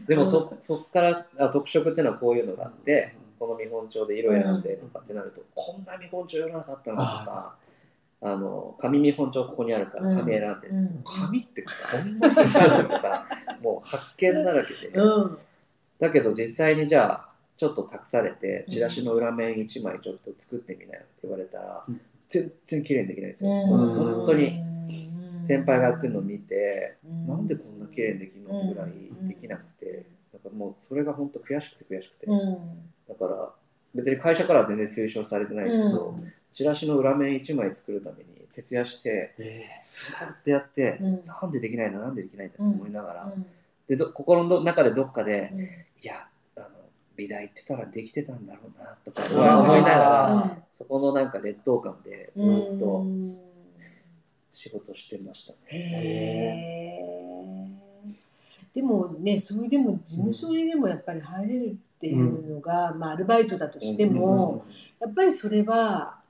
[0.07, 7.55] でもそそっからあ特色っていうのはこういうのがあって、この見本帳で色選んでとかってなると、こんな見本帳いらなかったのとか
[8.23, 11.03] あの紙見本帳ここにあるから紙選んで、うん。
[11.03, 13.27] 紙ってこんなにあるのとか
[13.61, 15.37] もう発見だらけで、うん。
[15.99, 21.99] だけど実際にじゃあちょっと託されてチラシの裏面1枚ちょっと作ってみなよって言われたら、うん。
[22.27, 24.63] 全然綺麗にできないんですよ、うん本当に
[25.43, 27.27] 先輩がやってるのを見て、うん。
[27.27, 28.91] なんでこんな綺麗にできるのってぐらい
[29.27, 32.57] できなくて、なんかもうそれが本当悔しくて悔しくて、うん。
[33.09, 33.49] だから
[33.95, 36.15] 別に会社からは全然推奨されてないですけど、
[36.53, 41.25] チラシの裏面1枚作るために徹夜してえずーっとやって、うん。
[41.25, 43.45] なんでできないんだなんでできないんだって思いながら、うん。
[43.87, 45.61] でど心の中でどっかで、うん。
[45.61, 45.67] い
[46.03, 46.67] やあの
[47.15, 49.23] 美大行ってたらできてたんだろうなとか
[49.57, 53.05] うん思いながら、うんそこのなんか劣等感でずっと
[54.51, 57.67] 仕事してましたね。
[58.73, 64.65] でもねそれでも事務所にでもやっぱり入れるっていうのが、まあアルバイトだとしても、
[64.99, 66.20] やっぱりそれは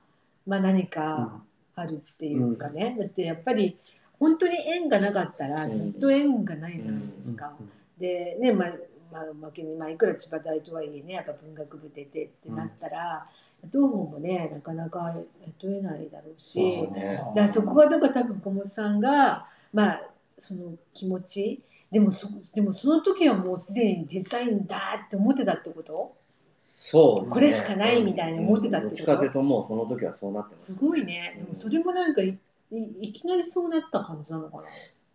[0.46, 1.42] まあ何か
[1.74, 3.78] あるっていうかね、だってやっぱり
[4.18, 7.52] 本当に縁がなかったらずっと縁がないじゃないですか。
[7.98, 8.72] でねまあ
[9.12, 13.26] まあ、おまけに、まあ、いくら千葉大とはいえねやっぱ文学部出てってなったら、
[13.70, 15.14] どうもねなかなか
[15.60, 16.60] 雇えないだろうし。
[16.88, 17.22] ね。
[17.36, 20.02] だそこはだから多分小本さんがまあ
[20.38, 26.16] その気持ちでもそでもその時はもうすでにデザインだって思ってたってこと？
[26.64, 27.34] そうですね。
[27.34, 28.96] これしかないみたいに思ってたってこと？
[28.96, 30.72] どっちかというともうその時はそうなってます。
[30.72, 30.74] す。
[30.74, 31.34] ごいね。
[31.36, 32.38] でもそれもなんかい
[32.70, 34.62] いいきなりそうなった感じなのかな？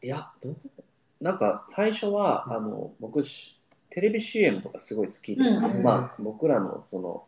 [0.03, 0.55] いやどう？
[1.21, 2.53] なんか最初は、うん。
[2.53, 3.57] あの僕し
[3.89, 5.65] テレビ CM とかすごい好きで、うん。
[5.77, 5.83] うん。
[5.83, 7.23] まあ僕らのその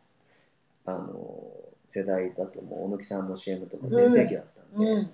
[0.85, 1.51] あの
[1.87, 5.11] 世代だともう小野木さんの CM とか全盛期だったんで、うん。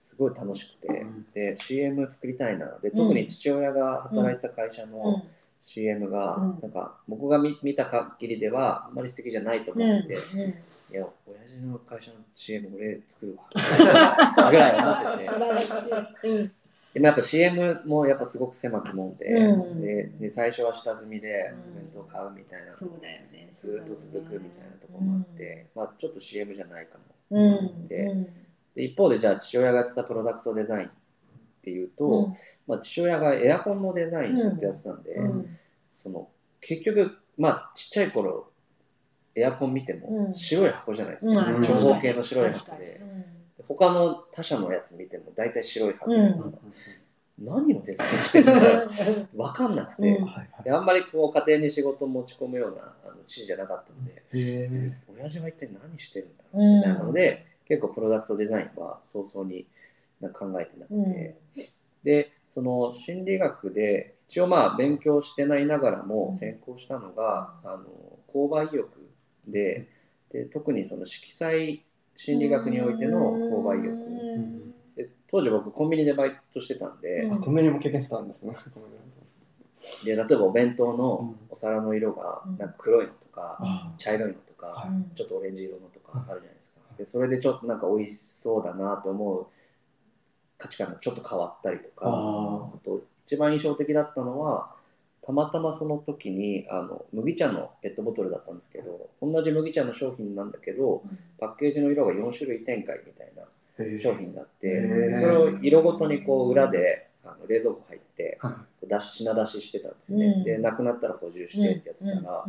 [0.00, 1.26] すごい楽しくて、うん。
[1.32, 2.66] で CM 作りたいな。
[2.82, 2.98] でうん。
[2.98, 5.22] 特に父親が働いてた会社の
[5.68, 6.58] CM が、うん。
[6.62, 13.44] なんか僕が見見た限りではあんまり素敵じゃないとうん思ってて、いや親父の会社の CM 俺作るわ。
[14.50, 15.24] ぐらい思ってて。
[15.24, 15.68] 素晴らし
[16.24, 16.52] い、うん。
[16.94, 19.80] でもやっぱ CM もやっぱすごく狭くもんで,、うん。
[19.82, 21.72] でで最初は下積みでうん。
[21.72, 23.48] お弁当買うみたいな、そうだよね。
[23.50, 26.96] ずっと続くみたいなところもあって、まあ、ちょっと CM じゃないか
[27.30, 27.88] もうん。
[27.88, 28.14] で
[28.74, 30.90] で一方でじゃあ父親がやってたプロダクトデザインっ
[31.60, 32.34] ていうと、うん。
[32.66, 35.57] まあ、父親がエアコンのデザインずっとやってたんで、うん
[35.98, 36.28] その
[36.60, 38.48] 結局まあちっちゃい頃
[39.34, 40.32] エアコン見てもうん。
[40.32, 41.62] 白い箱じゃないですか、うん。
[41.62, 43.00] 長方形の白い箱で。
[43.68, 46.58] 他の他社のやつ見ても大体白い箱うんなんですか、
[47.38, 48.66] 何をデザインしてるのか
[49.36, 56.76] 分かんなくて、あんまりこう家庭に仕事を持ち込むようなあの父じゃなかったので、へ親父は一体何してるんだろう。
[56.76, 59.66] みたいなので、うん結構プロダクトデザインは早々に
[60.32, 61.64] 考えてなくて、うん。
[62.02, 66.32] でその心理学で一応まあ勉強してないながらもうん。
[66.32, 67.86] 専攻したのが、あの
[68.32, 68.90] 購買意欲
[69.46, 69.88] で
[70.30, 71.82] で特にその色彩
[72.14, 73.18] 心理学においての
[73.50, 73.96] 購買意欲。
[73.96, 77.34] うんで当時僕コンビニでバイトしてたんで,、うん。
[77.34, 78.54] あコンビニも経験したんですね。
[80.04, 81.36] で例えばお弁当のうん。
[81.50, 82.58] お皿の色がうん。
[82.58, 86.80] なんか黒いのとか、あ茶色いのとか、ちょっとオレンジ色のとかあるじゃないですか。
[86.98, 89.46] でそれでちょっとなんか美味しそうだなと思う
[90.58, 92.70] 価値観がちょっと変わったりとか、あ。
[92.74, 94.70] あと一番印象的だったのは、
[95.22, 101.02] たまたまその時にあの麦茶のペットボトルだったんですけど、同じ麦茶の商品なんだけど、
[101.38, 104.00] パッケージの色が4種類展開みたいなー。
[104.00, 110.26] 商品があって、それを色ごとにこう裏であの冷蔵庫入っては出し品出ししてたんですよね。
[110.38, 110.44] うん。
[110.44, 112.46] で、なくなったら補充してってやってたら、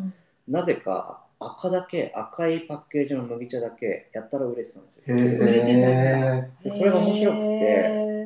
[0.47, 5.03] なぜか赤だけ赤いパッケージの麦茶だけやったら売れてたんですよ。
[6.69, 8.18] それが面白くてへ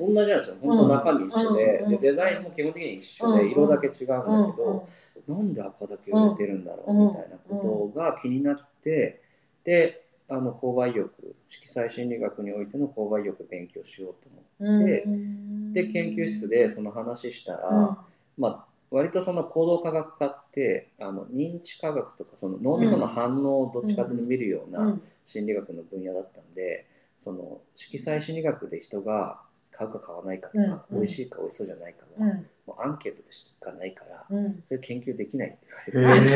[0.00, 0.56] 同じなんですよ。
[0.62, 1.90] 本当中身一緒で,、うん。
[1.90, 3.50] でデザインも基本的に一緒で、うん。
[3.50, 4.88] 色だけ違うんだけーど、
[5.28, 9.20] なんで赤だけ売れてるんだろうみたいなことが気になって、
[9.64, 11.12] であの購買意欲
[11.48, 15.72] 色彩心理学においての購買意欲を勉強しようと思って、うん。
[15.72, 17.96] で研究室でその話したら、うん。
[18.38, 25.00] まあ割とその行動科学科ってあの認知科学とかその脳みその反応をどっちかというと見るよううなん。
[25.26, 26.86] 心理学の分野だったんで、
[27.16, 29.40] その色彩心理学で人が
[29.80, 32.46] 買うか買わないかとか、うん美味しいか美味しそうじゃないかは、うん。
[32.66, 34.62] もうアンケートでしかないから、うん。
[34.66, 35.56] そういう研究できないって
[35.88, 36.26] へ言われて、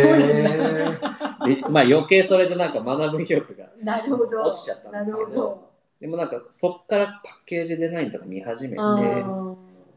[1.51, 1.61] え。
[1.61, 4.43] でまあ余計それでなんか学ぶ意欲がなるほど。
[4.43, 9.25] 落ちちゃったんですけどでもなんかそっからパッケージデザインとか見始めて、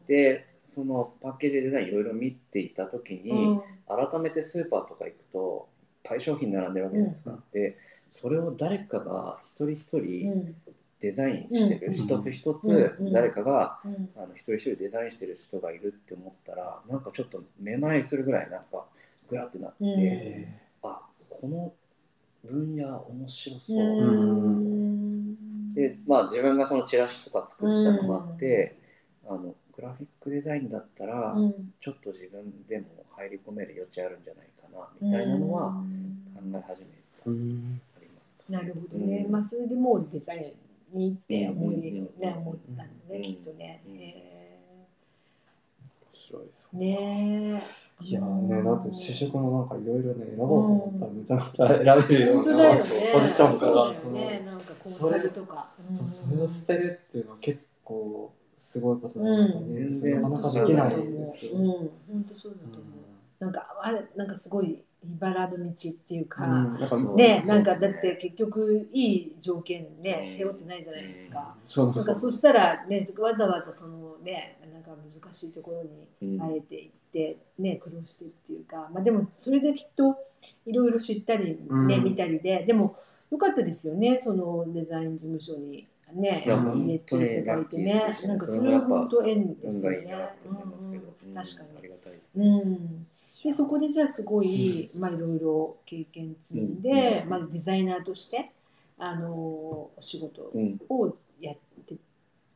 [0.06, 3.62] でそのパッケージデザインいろいろ見ていた時に、うん。
[4.10, 5.68] 改めてスーパーとか行くと
[6.04, 7.42] いっぱい商品並んでるわけじゃないですか、うん。
[7.52, 7.78] で
[8.10, 10.54] それを誰かが一人一う人ん
[11.00, 11.94] デザインしてる、うん。
[11.94, 13.12] 一つ一つうん。
[13.12, 14.10] 誰かがうん。
[14.16, 18.84] あの一人一人デザインしてる人がいるって思ったらなんかちょっとめまいするぐらいなんか
[19.28, 19.86] グラってなって、う
[20.86, 20.90] ん。
[20.90, 21.72] あこの
[22.44, 25.74] 分野面白そう、うん。
[25.74, 28.76] でまあ自分がそのチラシとか作ってたのもあって、
[29.28, 31.72] あのグラフィックデザインだったら、うん。
[31.80, 36.86] ちょっと自分でも入り込める余地あるんじゃないかなみたいなのは考え始め
[37.24, 37.80] た、うん。
[37.96, 39.32] ありますかなるほどね、うん。
[39.32, 42.38] まあそれでもうデザインにって思い、うんねうん。
[42.38, 43.22] 思ったんだね、うん。
[43.22, 43.96] きっとね、うん。
[43.96, 44.78] へ
[46.02, 52.76] 面白いですーねえいやーね、だって就職もなんかいろいろね、選ぼうと思ったらめちゃめちゃ選べるよ本うな
[53.12, 54.40] ポジションから、そうだそのよね。
[54.46, 55.74] なんかコンサルとか。
[55.96, 59.66] そうそれを捨てるっていうのは結構すごいことだなうん。
[59.66, 61.52] 全然なかなかできないですよ。
[61.54, 61.64] うん。
[62.06, 62.88] 本当そうだと思
[63.40, 67.42] う、なんかあなんかすごい茨の道っていうか、うんね。
[67.46, 70.36] なんかだって結局いい条件ねうん。
[70.36, 76.42] 背負ってないじゃないですか、そうなんかそしたらねわざわざそのねなんか難しいところにうん。
[76.42, 80.16] あえて行ってね苦労してっていうかまあでもそれできっと
[80.66, 82.04] いろいろ知ったりね、うん。
[82.04, 82.96] 見たりででも
[83.30, 85.86] よかったですよねそのデザイン事務所に。
[86.14, 88.16] ね入れていただいてね。
[88.24, 90.06] なんかそれは本当縁ですよね。
[91.34, 93.06] 確かありにがたいですうね、ん
[93.44, 97.28] でそこでじゃあすごい、まあいろいろ経験積んで、うん。
[97.28, 98.50] まあ、デザイナーとして
[98.98, 100.80] あのお仕事うん。
[100.88, 101.94] をやって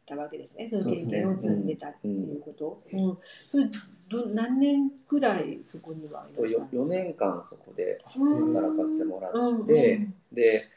[0.05, 0.69] たわけですね。
[0.69, 2.83] その経験を積んでたっていうこと。
[2.93, 3.19] う、ん。
[3.47, 3.69] それ
[4.09, 6.97] ど何年くらいそこにはいらっしゃるん4ですか？
[7.05, 8.53] 年間そこでうん。
[8.53, 10.69] 働かせてもらうんって、で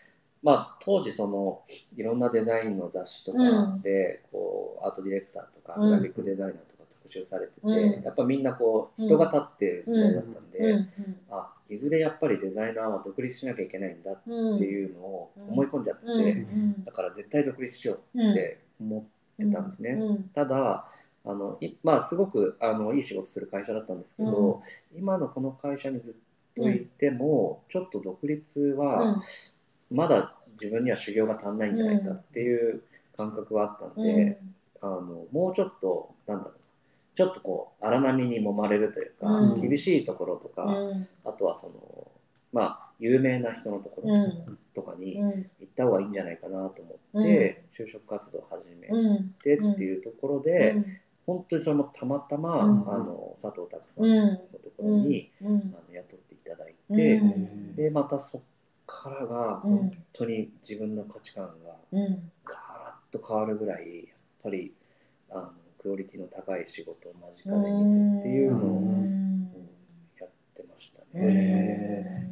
[0.44, 1.64] まあ当時その
[1.98, 3.40] いろんなデザインの雑誌とか
[3.82, 5.90] で、こうアートディレクターとかうん。
[5.90, 6.75] グラフィックデザイナーとか
[7.06, 8.04] 特集されてて、うん。
[8.04, 10.90] やっぱみんなこう人が立ってる時代だったんで、うん。
[11.32, 16.46] あいずれやっぱりデザイナーは独立しなきゃいけないんだっうんていうのを思い込んじゃって
[16.86, 19.04] だから絶対独立しようって思っ
[19.38, 19.92] てたんですね。
[19.92, 20.24] うん。
[20.34, 20.88] ただ
[21.26, 24.62] あのいまあすごくあのいい仕事する会社だったんですけど、
[24.96, 26.14] 今のこの会社にずっ
[26.56, 29.22] といても、ちょっと独立は
[29.92, 32.82] まだ自分には修行が足んないんじゃないかっていう
[33.18, 34.40] 感覚があったので、
[34.82, 36.65] あのもうちょっとなんだろうな
[37.16, 39.62] ちょっとこう荒波に揉まれるというか、うん。
[39.62, 41.08] 厳しいところとか、うん。
[41.24, 42.12] あとはその
[42.54, 44.58] まあ有名な人のところうん。
[44.74, 45.30] とかにうん。
[45.32, 50.76] 行っった方がいいんじゃないかなと思って、就職活動を始めうんてっていうところで、
[51.26, 52.94] 本当にそれもたまたま、うん。
[52.94, 54.44] あの佐藤拓さんうんのと
[54.78, 55.48] ころに、うん。
[55.48, 55.52] あ
[55.90, 57.76] の雇っていただいて、うん。
[57.76, 58.42] でまたそっ
[58.88, 59.78] からがうん。
[59.78, 62.32] 本当に自分の価値観がうん。
[62.46, 64.08] ガラッと変わるぐらいやっ
[64.44, 64.74] ぱり
[65.32, 65.52] あの
[65.86, 69.50] クオリティの高い仕事を間近で見てっていうのをうん。
[70.20, 72.28] やってましたうんね。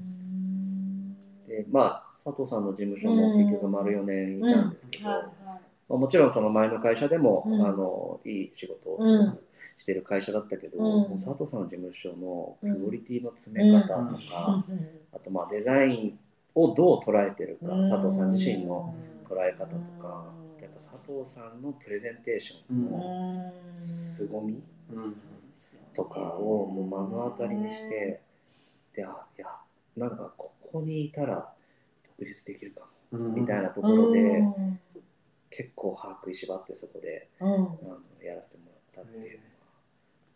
[1.48, 5.22] でまあ佐藤さんの事務所も結局丸4年いたんですけど、ま
[5.92, 7.64] あ、もちろんその前の会社でも、うん。
[7.64, 9.40] あのいい仕事をうん
[9.76, 10.78] してる会社だったけど、
[11.14, 14.64] 佐藤さんの事務所のクオリティの詰め方とか、
[15.12, 16.20] あとまあデザイン
[16.54, 18.94] をどう捉えてるか、佐藤さん自身の
[19.28, 20.32] 捉え方とか、
[20.84, 22.92] 佐藤さんのプレゼンテーション。
[22.92, 24.62] の凄み？
[24.92, 25.16] うん。
[25.94, 28.20] とかをもう目の当たりにして、
[28.94, 29.48] であいや
[29.96, 31.54] なんかここにいたら
[32.18, 32.82] 独立できるか
[33.12, 33.20] も。
[33.20, 33.36] うん。
[33.36, 34.44] みたいなところで、
[35.50, 37.48] 結構把握いしばってそこでうん。
[37.48, 37.68] あの
[38.22, 38.66] やらせても
[38.96, 39.52] らったっていうのは、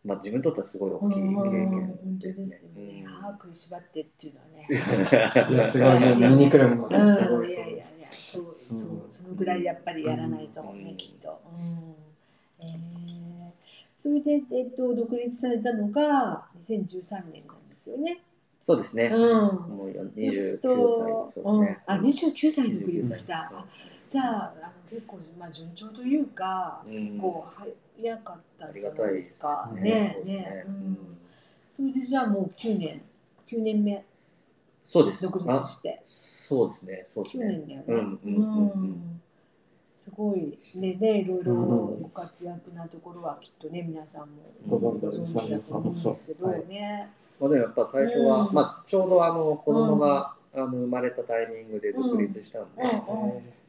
[0.05, 2.45] まあ、自分にとってはすごい大きい経本験当ですね。
[2.45, 3.03] ですね。
[3.05, 3.11] うん。
[3.21, 4.67] 歯食いしばってっていうのはね。
[5.53, 11.41] いやすごいね見に来るものがすごうん、いいやいやそう、そう、そのぐらいやっぱりやらないとね、うんきっと。
[11.59, 11.95] うん。
[12.59, 12.77] えー、
[13.97, 18.19] それで、えっと、独立されたのが2013年なんですよね。
[18.63, 19.05] そうですね。
[19.07, 19.19] うん。
[19.21, 21.79] もうそう29する歳とですよね。
[21.87, 23.65] うん、あ、29歳で独29立した。
[24.09, 27.69] じゃあ、あの結構、まあ、順調というか、うんこう、
[28.01, 29.71] 早かったじゃないがたいですですか。
[29.73, 29.81] ね。
[29.81, 30.63] ねね。
[30.67, 30.97] ううんん。
[31.71, 33.01] それで、じゃあ、もう9年、
[33.47, 34.03] 9年目、
[34.87, 35.23] そうです。
[35.23, 36.01] 独立あして。
[36.47, 37.03] そうですね。
[37.05, 37.67] そうです9ね年。
[37.67, 37.83] だよね。
[37.87, 39.21] うんうんうんうん
[39.97, 47.09] すごいねねいろいろうんご活躍なところはきっとね皆さんもごご存知だと思うんですけどはいね。
[47.41, 53.01] まあ、でもやっぱ最初は、うんまあ、ちょうどあの子供が、あの生まれたタイミングで独立したんで、うんま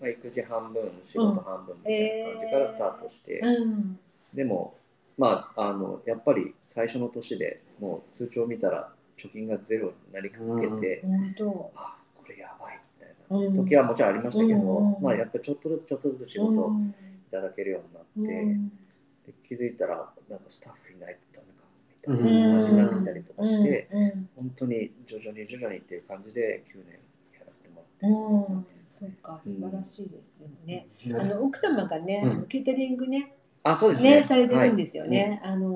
[0.05, 3.99] あ、育児半分仕事半分みたいな感じからスタートして、うん
[4.33, 4.75] でも、
[5.17, 11.73] まあ、あのやっぱり最初の年でもう通帳見たら貯金がゼロになりかけて、本当。
[11.75, 11.98] あ
[13.29, 18.73] 時はもちろんありましたけど、うんまあ、やっぱりちょっとずつちょっとずつ仕事をいただけるようになって、うん
[19.29, 24.29] で気づいたらなんかスタッフいないとダメかもみたいな感じになってきたりとかして、うんうん。
[24.37, 26.99] 本当に徐々に徐々にっていう感じで9年
[27.39, 27.85] やらせても
[28.49, 30.87] うんらってるそうか素晴らしいですね。
[31.07, 31.21] うん。
[31.21, 34.21] あの奥様がね、ケータリングねあそうですね。
[34.23, 35.43] ねされてるんですよね。
[35.45, 35.75] あのう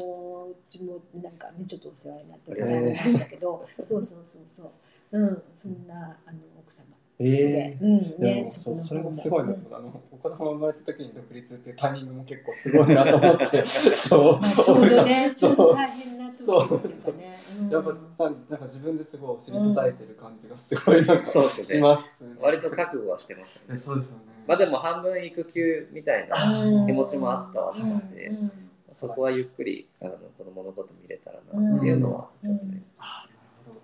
[0.68, 4.72] ちもなんかねちょっとお世話になってもらいましたけど、そうそうそうそ
[5.11, 5.18] う。
[5.18, 6.86] うんそんなあの奥様
[7.19, 9.31] えで、うんでねもそそれもすい。
[9.31, 9.53] ごいな。
[9.55, 9.91] と思うあの
[10.23, 13.67] 子供が生まれた時に独立っていうタイミングも結構すごいなと思って。
[13.67, 14.41] そう。
[14.41, 17.37] まあちょうどね ちょうど大変な時ってね。
[17.61, 17.65] う。
[17.65, 17.69] ん。
[17.69, 22.31] やっぱさなんか自分ですごいお尻叩いてる感じがすごいなんかそうですねしますね。
[22.41, 23.79] 割と覚悟はしてましたね。
[23.79, 24.23] えそうですよね。
[24.47, 28.53] まあでも半分育休みたいなうん気持ちもあったはあったんで、うんうん
[28.95, 33.27] そこはゆっくりあの子供のこと見れたらなっていうのはちょっとね、あ
[33.67, 33.81] なる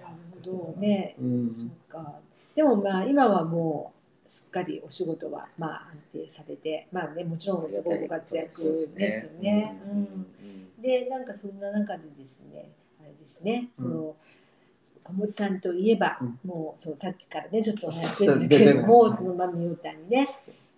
[0.00, 0.50] なるほど。
[0.50, 0.80] なるほど。
[0.80, 1.14] ね。
[1.20, 1.54] うん。
[1.54, 2.20] そうか。
[2.58, 3.92] でもまあ今はも
[4.26, 9.80] うすっかりお仕事はまあ安定されて、まあねもちろんすごいご活躍ですよね。
[10.82, 12.68] でなんかそんな中でですね、
[13.00, 14.16] あれですね、その。
[15.04, 20.28] 小持さんといえば、うんもうそうさっきからねちょっとお話出てるけれども、そのままみおたんにね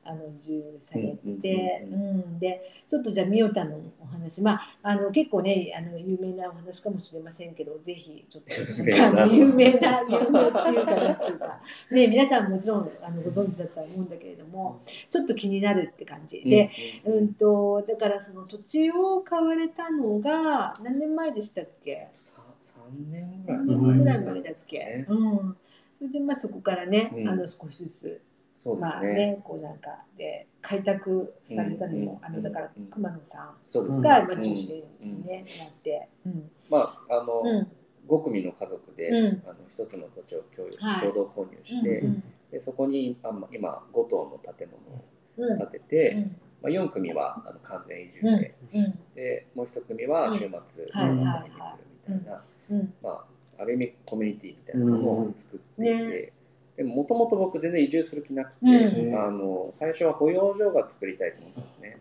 [0.05, 8.83] あの移住されて、ううんんでちょっとじゃあみおたんのお話まああの結構ねあの有名なお話かもしれませんけどぜひちょっと
[9.33, 10.07] 有名な。
[10.11, 14.81] 有名っていうかなんていうかね皆さんもちろんあのご存知だとは思うんだけれども
[15.11, 16.41] ちょっと気になるって感じ。
[16.43, 16.71] で、
[17.05, 17.13] うん。
[17.13, 22.09] うんとだからその土地を買われたのが何年前でしたっけ？
[22.19, 24.79] さ3年ぐらい何年ぐらい前前だっけ？
[24.79, 25.57] ね、うん、
[25.99, 27.29] それでまあそこからね、うん。
[27.29, 28.21] あの少しずつ
[28.63, 29.41] そうですまあねね。
[29.43, 34.01] こうなんかで開拓されたのも、うんあのだからうん熊野さそうですね。
[34.01, 34.03] ん。
[34.03, 36.51] が、中心に、ねなって、うん。
[36.69, 37.69] まああの、うん。
[38.09, 39.43] 5組の家族で、うん。
[39.47, 41.01] あの一つの土地を共有はい。
[41.01, 45.05] 共同購入して、うんでそこにあま今5棟の建物を
[45.37, 45.59] うん。
[45.59, 46.23] 建てて、うん。
[46.63, 48.41] まあ、4組はあの完全移住うん。
[48.41, 49.15] で,、うん。
[49.15, 51.81] でもう1組は週末遊びに来るはいみはい。
[52.07, 52.25] たい。
[52.27, 52.95] な、うん。
[53.03, 53.25] まあ、
[53.63, 56.33] ある意味コミュニティみたいなのを作っていて、うんね
[56.81, 59.15] でももともと僕全然移住する気なくて、うん。
[59.15, 61.99] あの最初は保養所が作りたいと思ったんですね。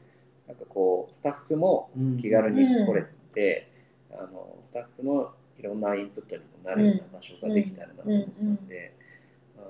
[0.47, 2.17] なんかこうスタッフもうん。
[2.17, 3.03] 気軽に来れ
[3.34, 3.69] て、
[4.09, 8.93] あのスタッフのいろんなインプットにもなるような場所ができたらなと思ってたんで、
[9.57, 9.67] あの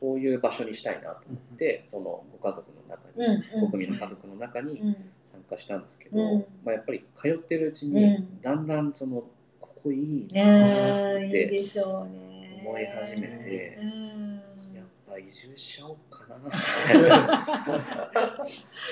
[0.00, 4.96] そういう場所にしたいなと思って、そのご家族の中に、うん5組の家族の中にうん。
[5.24, 6.44] 参加したんですけど、うん。
[6.64, 8.38] まあ、やっぱり通ってるうちに、うん。
[8.38, 9.24] だんだんその
[9.60, 12.31] ここいいなねえいいってでしょうね
[12.62, 14.34] 思い始めてうん。
[14.74, 16.36] やっぱぱ移住しようかな。
[16.36, 17.44] みたいな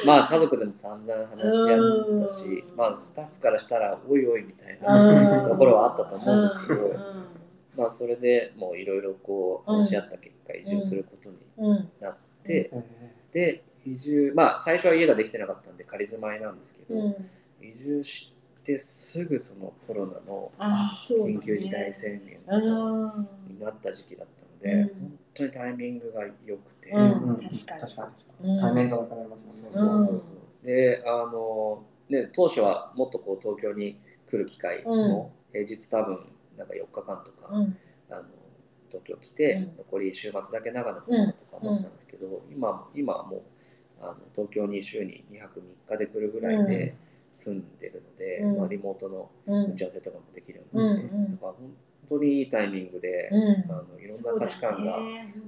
[0.04, 2.76] まあ家族でも散々話し合ったしうん。
[2.76, 6.96] まあスタッフからしたらおいおいみたいなところはあったと思うんですけど、うん。
[7.76, 11.90] まあそれでもういろいろこう話し合った結果移住することにうん。
[12.00, 12.84] なって、え
[13.32, 17.14] で移住まあ最初は家ができてなかったんで仮住まいなんですけど、うん。
[17.62, 23.06] 移住してすぐそのコロナの緊急事態宣言うん。
[23.06, 24.28] になった時期だっ
[24.62, 24.88] たので、うん。
[24.88, 27.12] 本当にタイミングが良くて、うん。
[27.12, 27.80] うん確かに。
[27.80, 28.60] 確かに。
[28.60, 30.66] 対面じゃなくなりますもんね、そうそうそう。
[30.66, 37.76] であのね当初はもっとこう東京に来る機会も、平日多分なんか4日間とか、うん。
[38.10, 38.22] あの
[38.88, 39.76] 東京来て、うん。
[39.78, 41.16] 残り週末だけ長野とか
[41.52, 43.42] 思ってたんですけど、今今はもう
[44.00, 46.94] あの東京に週に2泊3日で来るぐらいで
[47.34, 48.58] 住んでるので、うん。
[48.58, 49.72] まあ、リモートのうん。
[49.72, 51.32] 打ち合わせとかもできるようになって、うんうん。
[51.32, 51.72] だから本
[52.10, 53.70] 当にいいタイミングで、うん。
[53.70, 54.92] あのいろんな価値観が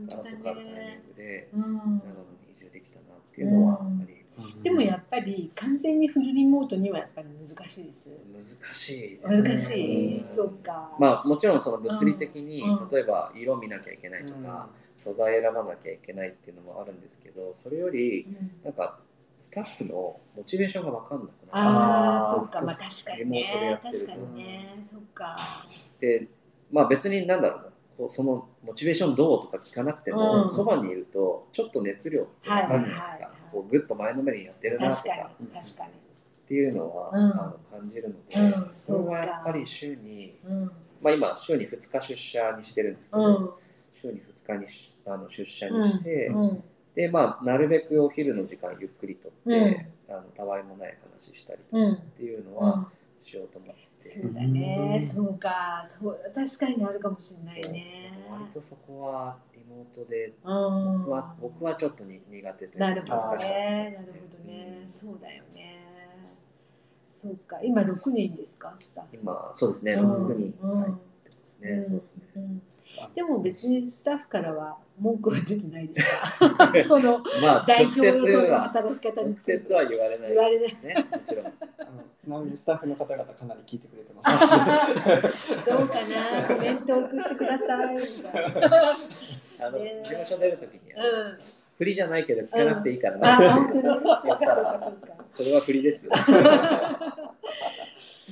[0.08, 1.62] ガラッと変わるタイミングでうん。
[1.62, 4.24] 長野に移住できたなっていうのはあり、
[4.62, 8.10] でもやっぱり完全にフルリモートにはやっぱり難しいです。
[8.34, 9.48] 難しいですね。
[9.50, 10.28] 難しい、うん。
[10.28, 10.96] そうか。
[10.98, 12.90] まあもちろんその物理的に、うん。
[12.90, 18.50] 例えば色見なきゃいけないとか、素材選ばなきゃいけないっていうのもあるんですけどそれよりうん。
[18.64, 19.00] なんか
[19.38, 23.80] スタッフのモチベーションが分かんなくなるああ、そうか、まあ確かにね。
[23.82, 25.66] 確かにね、そうか。
[25.98, 26.28] で
[26.72, 27.64] まあ別になんだろうな
[27.98, 40.38] こうそのモチベーションどうとか聞かなくても、うんそばにいるとちょっと熱量って分かるじゃないですか、はいはいはいこうぐっと前のめりにやってるなと確かかに、確かっていうのは、うんあの感じるので、うんそれはやっぱり週に、に。
[40.48, 40.72] うん。
[41.02, 43.50] まあ、今週に2日出社にしてるんですけど、うん。
[44.00, 46.64] 週に2日にしあの出社にして、うん。
[46.94, 51.96] でまあなるべくお昼の時間ゆっくりとって、うんあのたわいもない話したりとうん。
[51.96, 52.86] かっていうのはうん。
[53.20, 58.12] しようと思って、そうだね、うんそうか、そう、確かにあるかもしれないね。
[58.30, 60.98] 割とそこはリモートでうん。
[61.04, 63.90] 僕は,、僕はちょっとに苦手というなるほどね。
[63.94, 64.84] なるほどね。
[64.88, 65.78] そうだよね。
[67.14, 69.10] そうか、今六人ですか、スタッフ。
[69.22, 69.92] 今そうですね。
[69.92, 70.26] うん。
[70.26, 70.92] 6人うん入っ
[71.24, 71.84] てますね、うん。
[71.90, 72.22] そうですね。
[72.36, 72.62] うん。
[73.14, 76.06] でも別にスタッフからは文句は出てないです
[76.48, 76.72] か？
[76.86, 80.76] そのまあ代直表の働き方に直接は言われない言われない。
[80.82, 81.52] ねもちろん
[82.22, 84.38] ちなみにスタッフの方々かなり聞いてくれてます。
[85.66, 86.46] どうかな？
[86.46, 88.82] コメント送ってくださいみたいな。
[89.66, 91.38] あの、ね事務所出るときに、うん。
[91.78, 93.82] 振りじゃないけど聞かなくていいからあ、なって本当に？
[93.82, 94.46] そうか言った
[95.26, 96.12] それは振りですよ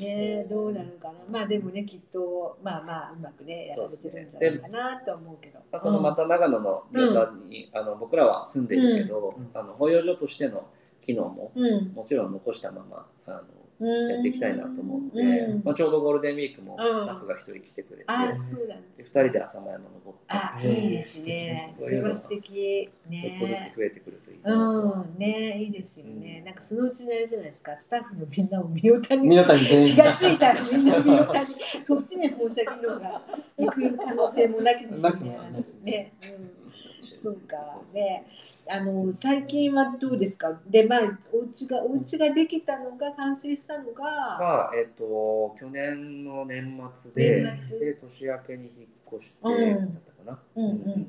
[0.01, 1.15] ねどうなのかな？
[1.29, 5.59] まあでもね、きっと、まあまあ、うまくね、やられてるんじゃないかなとは思うけど。
[5.73, 10.69] まあ、そのまた長野の旅館に、あの僕らは住んでるけど、うんあの保養所としての
[11.05, 11.89] 機能もうん。
[11.93, 13.45] もちろん残したままあのうん。
[13.87, 21.75] やっていきたいなと思うので、うんまあ、ちょうどゴールデンウィークもうんスタッフが一人来てくれて、あ、そうなんでです2人で浅間山登ってあ、いいですね。
[21.77, 22.45] それは素敵。
[22.51, 23.77] ちょっとずねつ。
[23.77, 26.39] 増えてくるといいうん、ね、いいですよね。
[26.39, 31.47] うんなんかそのうちにあれじゃないですか、スタッフのみんなを見ようたに皆さん全員気がついたらみんな見ようたに、
[31.83, 33.23] そっちに本社機能が
[33.57, 35.65] 行く可能性もなきにしもなくもないね。
[35.85, 37.57] ね、うん、そうか、
[37.93, 38.27] ね。
[38.73, 40.61] あの最近はどうですか？
[40.69, 47.79] で、まあお家がお家ができたのが完成したのが、が、えっと去年の年末で年末。
[47.81, 49.95] で年明けに引っ越して、うん。
[49.95, 50.77] だったかな、うんうんうん。
[51.01, 51.07] う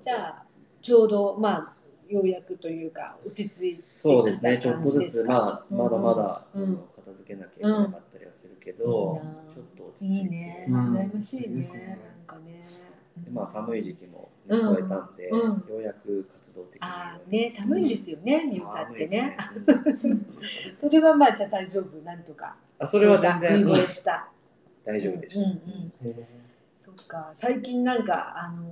[0.00, 0.42] じゃあ
[0.80, 1.72] ちょうどまあ
[2.08, 6.76] ようやくというか落ち着いてきたそうですね、ちょっとずつ、まあ、まだまだ、うん。
[6.96, 10.94] 片付けなきゃいけなかったりはするけど、いいなちょっと落ち着いて、いいね、うん。
[10.94, 11.46] 羨ましいね。
[11.48, 12.66] いいですねなんかね。
[13.24, 14.60] でまあ、寒い時期もうん。
[14.76, 15.40] 超えたんで、うん。
[15.40, 16.88] ようやく活動的に。
[16.88, 19.08] あーね寒いんですよね、ニュータってね。
[19.08, 19.36] ね。
[20.02, 20.26] うん
[20.74, 22.56] それはまあじゃあ大丈夫なんとか。
[22.78, 23.64] あそれは全然。
[24.84, 25.48] 大丈夫でした。
[25.50, 25.62] うん
[26.04, 26.26] うん。
[26.80, 28.64] そっか最近なんかあの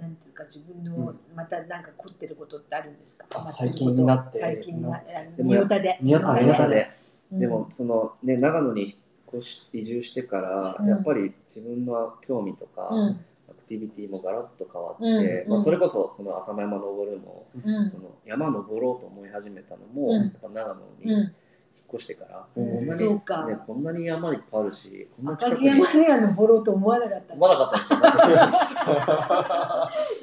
[0.00, 3.26] なんていうか自分のまたなんか凝ってることってあるんですか？
[3.34, 3.82] あハマってること？
[3.82, 5.02] 最近になって最近なあ
[5.36, 5.98] でものニュータで。
[6.02, 6.90] ニュータあニュータで、
[7.32, 12.88] うんでも、その、ね、長野に越し、移住してから、うんやっぱり自分の興味とか、
[13.68, 21.32] ティビティもガラッと変わって、うんまあ、それこそその浅間山登るも、うんその山登ろうと思い始めたのも、うんやっぱ長野に引っうん。
[21.90, 27.32] 越してから、うんこんなにね、こんなに山いっぱいあるし、こんな近赤くに城山には登ろうと思わなかった。
[27.34, 28.00] 思わなかったんですよ。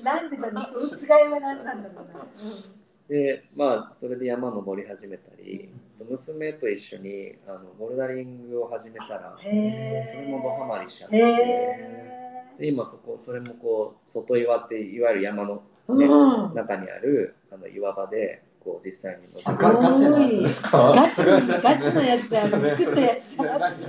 [0.03, 2.25] なんでだろう、その違いは何なんだろうな。
[3.09, 5.69] で、まあ、それで山登り始めたり、
[6.09, 9.47] 娘と一緒にあのボルダリングを始めたら、そ。
[9.47, 12.24] れもドハマりしちゃっへて、え。
[12.57, 16.55] で今そこ、それもこう、外岩っていわゆる山のうん。
[16.55, 20.93] 中にあるあの岩場で、こう実際にす登ごいガガチなやつですか？
[20.95, 21.23] ガチ
[21.61, 22.49] ガチなやつだよ。
[22.69, 23.85] 作ったやつじゃなくて。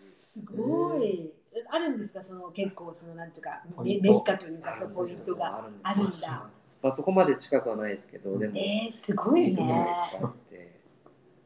[0.00, 1.32] すごい。
[1.70, 2.20] あるんですか？
[2.20, 6.50] その結構そのなんていうかメメッカというかそうポイントがあるんだ。
[6.82, 9.86] まあ、そこまで近くはないですけど、でも、えー、すごいね。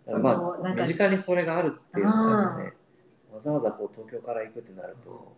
[0.06, 0.30] ま
[0.64, 2.72] あ、身近にそれがあるっていうのはね、
[3.34, 5.34] わざわざこう東京から行くってなると、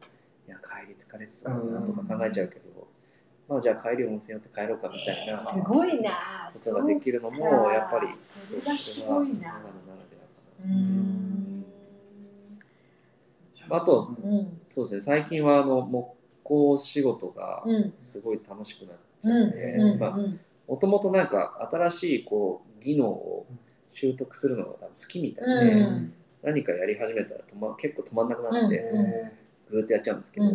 [0.47, 2.87] いや、帰り疲れてたなとか考えちゃうけど、
[3.49, 6.11] まあ、じゃあ帰り温泉寄って帰ろうかみたいなこすごいな。
[6.53, 10.75] とができるのも、やっぱり、それがすごいなそれは長野ならではかうな。
[10.75, 11.65] ん。
[13.71, 14.61] あと、うん。
[14.69, 17.95] そうですね、最近はあの木工仕事がうん。
[17.99, 20.19] すごい楽しくなって、
[20.69, 23.47] もともとなんか新しいこう技能を
[23.93, 24.79] 習得するのが好
[25.09, 26.13] きみたいで、うん
[26.47, 29.05] 何かやり始めたら止、ま、結構止まんなくなって、うん
[29.69, 30.47] ぐーってやっちゃうんですけど。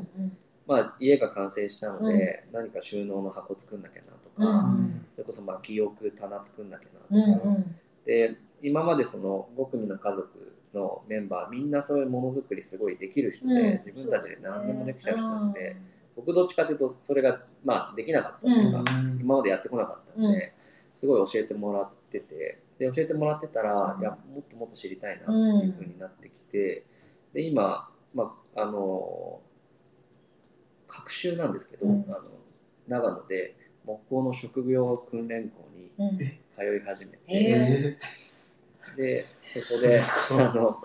[0.66, 7.20] まあ、家が完成したので、何か収納の箱作んなきゃなとか、うんそれこそまあ記憶棚作んなきゃうん。
[7.20, 7.76] なとか、うん。
[8.06, 13.82] で今までその5組の家族のメンバーみんなそういうものづくりすごいできる人で、うん。
[13.88, 15.76] 自分たちで何でもできちゃう人たちで、
[16.16, 18.84] 僕どっちかというとそれがまあできなかったっていうか、
[19.20, 20.54] 今までやってこなかったんで、
[20.94, 26.84] すごい教えてもらっててで教えてもらってたら、うんいやもっともっと知りたいなっていう風になってきて、
[27.34, 29.40] で今、まあ、あの
[30.88, 32.06] 学習なんですけど、うん。
[32.08, 32.22] あの
[32.88, 33.56] 長野で
[33.86, 36.18] 木工の職業訓練校にうん。
[36.18, 37.98] 通い始めて、え
[38.96, 40.78] でそこであの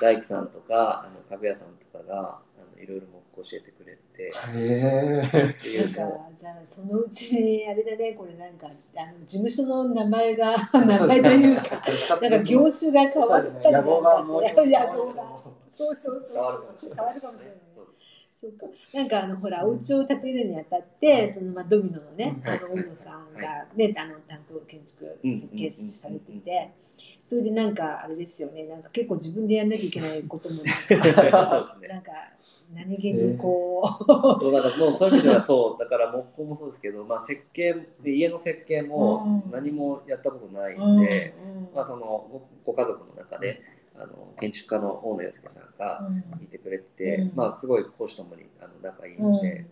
[0.00, 4.32] 大工さんとかあの家具屋さんとかがあのいろいろ木工教えてくれて。
[4.54, 15.22] へっていなんかじゃあそのうちにあれだねこれなんかあの事務所の名前が名前というかなんか業種が変わったりなんか野望がもうして野望が
[15.68, 16.36] そうそうそう。
[16.40, 16.96] 変わるかもしれない。
[16.96, 17.58] 変わるかもしれないね
[18.40, 18.66] そうか。
[18.94, 22.58] なんかあのほらお家を建てるにあたってそのまあドミノのねはい。
[22.58, 26.70] あの大野さんがねあの担当建築設計されていて
[27.24, 28.64] それでなんかあれですよね。
[28.64, 31.88] なんか結構自分でやんなきゃいけないこともなんか そうですね。
[31.88, 32.12] なんか
[32.74, 34.04] 何気にこう。
[34.04, 39.50] そうだからもうそういう意味ではそうだから木工もそうですけど、まあ、設計で家の設計もうん。
[39.52, 41.74] 何もやったことないうんんで、うん。
[41.74, 43.60] まあ、そのごご家族の中で
[43.94, 46.08] あの建築家の大野洋介さんが
[46.42, 47.32] いてくれてて、うん。
[47.34, 49.66] まあ、すごい講師ともにあの仲いいんで、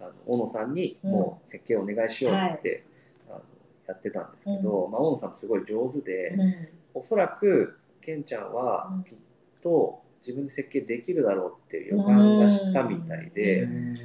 [0.00, 2.84] あの大野さんにもう設計をお願いしようって、
[3.86, 6.54] やってたんですけど、うまあ、大野さんすごい上手で、うん
[6.96, 9.14] おそらくケンちゃんはうんきっ
[9.60, 13.62] と自分で設計できるだろうっていう予感がしたみたいで。
[13.62, 13.98] うん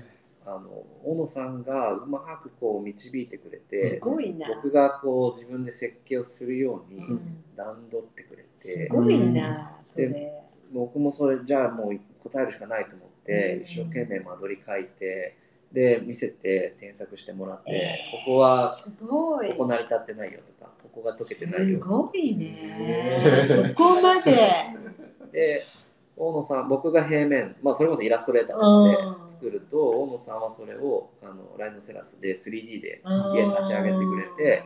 [0.45, 4.47] あの小野さんがうまくこう導いてくれすてごいな。
[4.55, 10.41] 僕がこう自分で設計をするようにうん段取ってくれすて、ごいな、それ。
[10.73, 15.37] 僕もそれじゃあもう答えるしかないと思って、うん一生懸命間取り書いて
[15.73, 18.25] で見せて添削してもらって、えー。
[18.25, 19.49] ここはすごい。
[19.51, 19.57] こ。
[19.59, 23.45] こ成り立ってないよとかここが解けてないすよごいへね。
[23.47, 24.31] ーそこまで。
[25.31, 25.61] で
[26.17, 29.29] 大野さん僕が平面、まあ、それこそイラストレーターなのでうん。
[29.29, 33.35] 作ると大野さんはそれをあのライノセラスで 3D でうん。
[33.35, 34.23] 家立ち上げてくれ
[34.57, 34.63] て、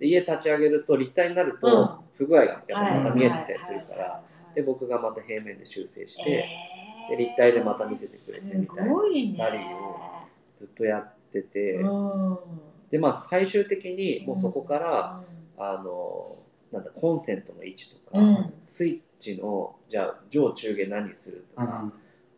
[0.00, 1.60] で家立ち上げると立体になるうん。
[1.60, 2.94] と不具合がやっぱはい。
[3.00, 4.10] また見えてきたりするから、はいはい。
[4.10, 4.20] は
[4.52, 4.54] い。
[4.56, 7.16] で僕がまた平面で修正して、えー。
[7.16, 9.38] で立体でまた見せてくれてみたいなすごいね。
[9.38, 9.96] ラリーを
[10.56, 12.38] ずっとやってて、うん
[12.90, 15.32] でまあ最終的にもうそこから、う。
[15.32, 16.36] んあの
[16.70, 18.54] なんだコンセントの位置とか、うん。
[18.60, 21.90] スイッチのじゃあ上中下何するとか、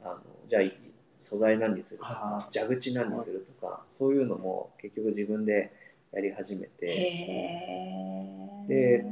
[0.02, 0.78] あのじゃあい
[1.18, 5.72] 素材何にするとかあ蛇口何にするとかそういうのも結局自分で
[6.12, 7.56] やり始めて。
[8.68, 9.04] で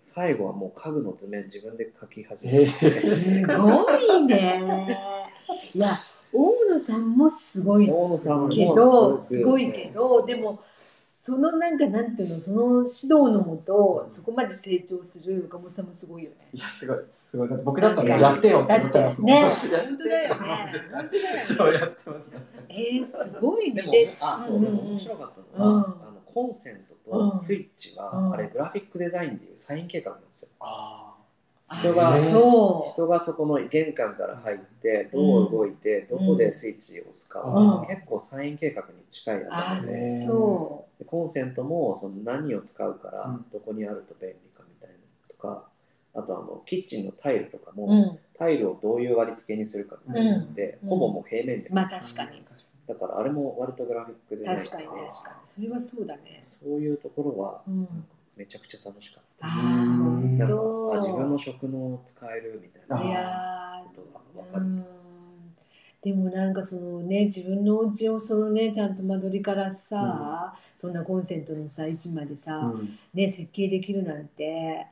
[0.00, 4.98] 最後はもう家具の図面自分で描き始めて、すごいね。
[5.74, 5.88] いや、
[6.34, 10.60] 大野さんもすごい大野さんもけど、すすごいけど、でも、
[11.08, 16.48] そのなんかなんていうの、その指導のもと、そこまで成長する岡本さんもすごいよね。
[16.52, 17.48] いや、すごい、すごい。
[17.48, 19.30] だって僕だったらやってよってだっ思っちゃいますもん。
[19.30, 20.36] てね、や本当だよね。
[20.92, 21.44] 本当だよね。
[21.56, 22.58] そうやってます。
[22.68, 23.74] えー、すごいね。
[23.76, 31.13] でもであそう、でも面白かったのは、うんあのコンセントとスイッチは、うんあれグラフィックデザインでいうサイン計画なんですよああ
[31.80, 45.68] 人がそ人がそこの玄関から入ってどう動いて、どこでスイッチを押すかは、うん結構サイン計画に近いなんですねねそでコンセントもその何を使うから、うんどこにあると便利かみたいなのとか
[46.14, 47.90] あとあのキッチンのタイルとかも、う。
[47.90, 48.18] うん。
[48.36, 52.42] タイルをどういう割り付けにするかみたいなのって、うんほぼもう平面で、まあ確かに。
[52.88, 55.08] だからあれも割とグラフィックデザイン確かに確かに。
[55.44, 56.40] それはそうだね。
[56.42, 57.88] そういうところはうん。
[58.36, 64.84] めちゃくちゃ楽しかっあた、ーなんかあ自分の職能を使えるみたいあないやーことが分かる、うん。
[66.02, 72.98] でもなんかそのね自分のお家をそのねちゃんと間取りからさ、そんなコンセントのさ位置までさ、うん。
[73.14, 74.86] ね設計できるなんて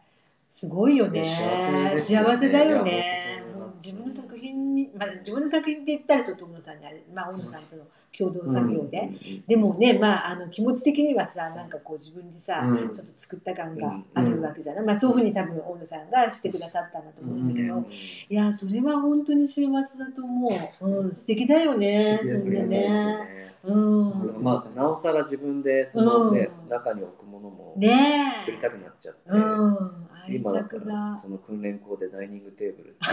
[0.50, 1.20] すごいよね。
[1.22, 1.98] ね。
[1.98, 7.82] 幸せだよいね自分の作品に、まあ、自分の作品って言ったらちょっと小野さんにあれ、まあ、小野さんとの
[8.16, 9.10] 共同作業で、
[9.46, 17.84] でもね、まあ、あの気持ち的にはさなんかこう自分でさ、うんちょっと作った感があるわけじゃない、まあ、そういうふうに多分大野さんがしてくださったんだと思うんだけど、
[18.28, 20.50] いやそれは本当に幸せだと思
[20.80, 23.42] う、うん、素敵だよね素敵ですねそれね。
[23.64, 24.42] うん。
[24.42, 26.68] まあ、なおさら自分でその、ねうん。
[26.68, 32.96] 中に置くものもね作りたくなっちゃって、うん、愛今だからその訓練校でダイニングテーブル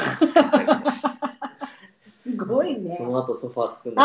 [2.20, 3.04] すごいねそ。
[3.04, 4.04] の後ソファー作るの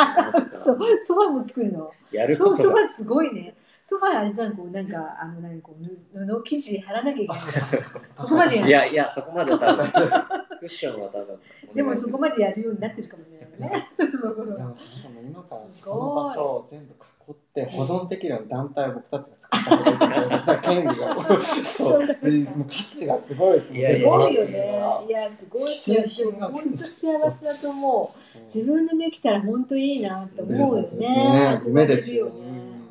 [0.53, 1.91] ソファーも作るの？
[2.13, 3.55] やるソファーすごいね。
[3.83, 5.85] ソファーあれじゃん、こうなんか、あの、なんかこう、
[6.19, 7.39] 布布生地貼らなきゃいけない。
[8.17, 8.69] そこまでやる。
[8.69, 9.91] いやいやそこまでは多分
[10.61, 11.39] クッションは多分
[11.75, 13.89] でもそこまでやるようになってるかもしれないよね。
[13.99, 16.95] でもそもそも今からその場所を全部
[17.29, 22.15] 囲って保存できるような団体を僕たちが作った権利が そうで
[22.51, 25.07] もう価値がすごいですいやいやすごいよいね。
[25.09, 28.43] いや、すごい新品が本当幸せだと思う。
[28.45, 31.09] 自分でできたら本当いいなって思うよね。
[31.09, 32.33] ね夢ですよね。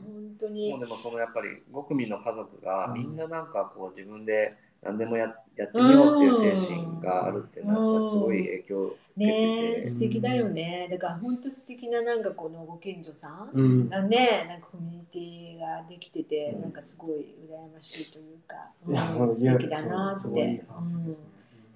[0.06, 0.80] 本当もにう。
[0.80, 10.88] でもそのやっぱり5組の家族がみんななんかこう自分で何でもややってみようっていう精神があるっていうのはやっぱりすごい影響を受けてねて、素敵だよね。
[10.90, 13.50] だから本当素敵ななんかこのご近所さん。
[13.54, 13.90] うん。
[13.90, 16.62] がね、なんかコミュニティができてて、うん。
[16.62, 18.56] なんかすごい羨ましいというか、
[18.88, 20.64] うん素敵だなって。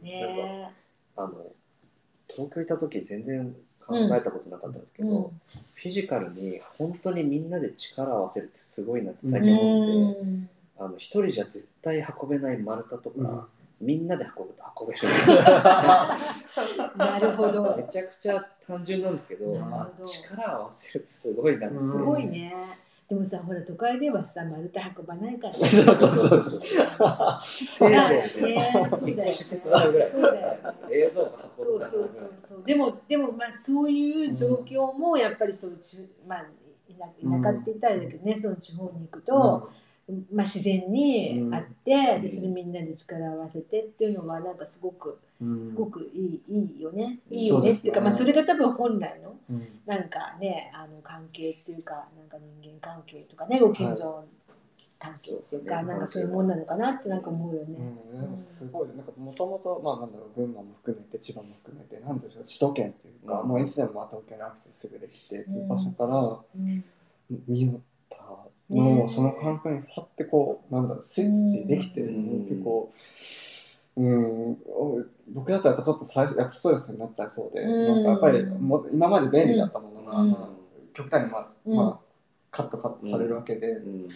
[0.02, 0.72] ね
[1.16, 1.34] あの
[2.30, 3.56] 東京いた時全然
[3.86, 5.42] 考えたことなかったんですけど、うん。
[5.76, 10.22] フィジカルに本当にみんなで力を合わせるってすごいなってう最近思って
[10.80, 13.42] あの一人じゃ絶対運べない丸太とか、うん
[13.80, 15.00] みんなで運ぶと運べる
[16.98, 17.84] なるほどめ。
[17.84, 22.56] ちゃくちゃ単純なんですけどなるほどあ力を合わせるってすごいなって、うんすごいね。
[23.08, 25.54] でもさ、ほら都会ではさ、丸太運ばないから。
[25.54, 28.74] そうそうそうそうそうだよね。
[29.06, 31.10] 引っ越し手伝うぐらいそうだよね。
[31.14, 31.32] そう
[31.84, 36.46] そうそうそうでもでもまあそういう状況もやっぱりそうちまあ
[36.90, 39.70] 田田舎って言ったらだけどね、その地方に行くと、
[40.32, 42.22] まあ、自然にあって、うん。
[42.22, 45.72] でそれみんなで力を合わせてっていうのはなんかすごくうん。
[45.72, 47.20] すごくいいいいよね。
[47.30, 49.68] いいよねっていうかまあ、それが多分本来のうん。
[49.86, 54.24] なんかねあの関係っていうかなんか人間関係とかねご近所
[55.00, 55.86] 関係っていうか、はい。
[55.86, 57.78] なんかそういうもんなのかなってなんか思うよね。
[58.42, 63.48] すごいなんかもともとまあなんだろう群馬も含めて千葉も含めてなんでしょう首都圏っていうか、うん。
[63.50, 66.86] もういつでもまあ東京にアクセスすぐできてっていううん場所からうん。
[67.48, 67.80] 見よっ
[68.10, 68.18] た
[68.70, 72.92] ねのをその感覚にパッてこうなんだろうスイッチできてるのうんも結構。
[73.98, 74.58] うん、
[75.34, 78.04] 僕だったらやっぱちょっと最初やっぱストレスになっちゃいそうで、うん。
[78.04, 80.32] なんかやっぱりも今まで便利だったものが、うん。
[80.32, 80.50] まあ
[80.94, 81.76] 極端にまあ、うん。
[81.76, 82.00] まあ、
[82.52, 84.08] カットカットされるわけで、うん。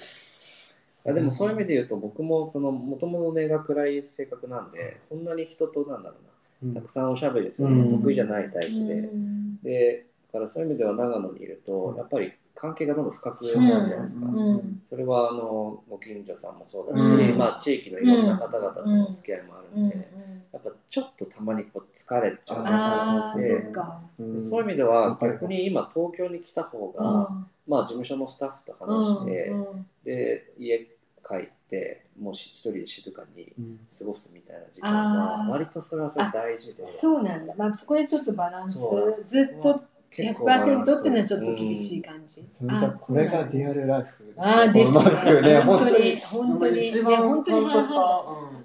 [1.08, 6.16] あでもそういう意味で言うと僕もそのもともと根が暗い性格なんでそんなに人となんだろ
[6.64, 6.74] ううん。
[6.76, 9.58] なたくさんおしゃべりするの得意じゃないタイプで、うん。
[9.64, 14.38] でだからそういう意味では長野にいるとやっぱり関係がどんどん深くなるじゃないですか、うん。
[14.38, 17.38] うんそれはあのご近所さんもそうだし、うん。
[17.38, 19.86] まあ、地域のいろんな方々との付き合いもあるうん。
[19.88, 19.89] ん。
[19.89, 19.95] で、
[20.52, 24.02] やっぱちょっとたまにこう疲れちゃうああでそっか。
[24.20, 24.41] うん。
[24.41, 27.47] そういう意味ではうん逆に今東京に来た方が、うん。
[27.68, 29.86] まあ、事務所のスタッフと話して、うん。
[30.04, 30.80] で家
[31.28, 33.80] 帰ってもうし一人で静かにうん。
[33.99, 36.86] 過ごすみたいな時間は割とそれはそれ大事で。
[36.91, 37.54] そうなんだ。
[37.58, 42.45] まあそこでちょっとバランスずっと100%スっていうのはちょっと厳しい感じ。
[42.51, 45.59] それじゃあこれがリアルライフあーですうまくね。
[45.62, 48.20] 本当に本当に本当に一いや本当に番ちゃんとした半々ですそう思う。
[48.24, 48.61] そうです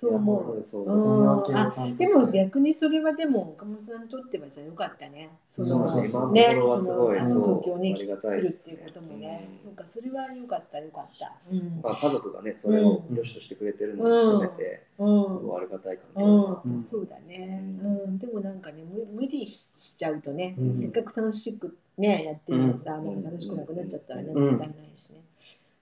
[0.00, 0.54] そうう。
[0.54, 0.76] んです。
[0.78, 5.28] あでも逆にそれはでも岡本さんにとってはさ良かったね。
[5.46, 9.46] そのねそのあのそう東京に来るっていうこともね。
[9.52, 11.34] うんそうかそれは良かった良かった。
[11.52, 11.80] うん。
[11.82, 15.56] まあ、家族がねそれを良しとしてくれてるのも含めて、すうん。
[15.56, 20.76] ありがたい環境そうだね、ううん、でもなんかね無無理ししちゃうとね、うん。
[20.76, 23.04] せっかく楽しくねやってるのさ、うん。
[23.04, 24.50] なんか楽しくなくなっちゃったらね、うん。
[24.52, 25.20] もったいないしね。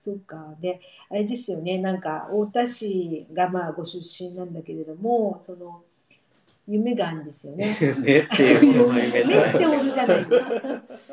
[0.09, 0.55] そうか。
[0.61, 0.81] で
[1.11, 1.79] あれですよね。
[1.79, 5.83] なんか太田市がまあご出身なんだけれどもその
[6.67, 7.77] 夢があるんですよね。
[8.01, 9.55] ねっていうほどの夢じゃ夢ない。
[9.55, 10.27] ってほどじゃない。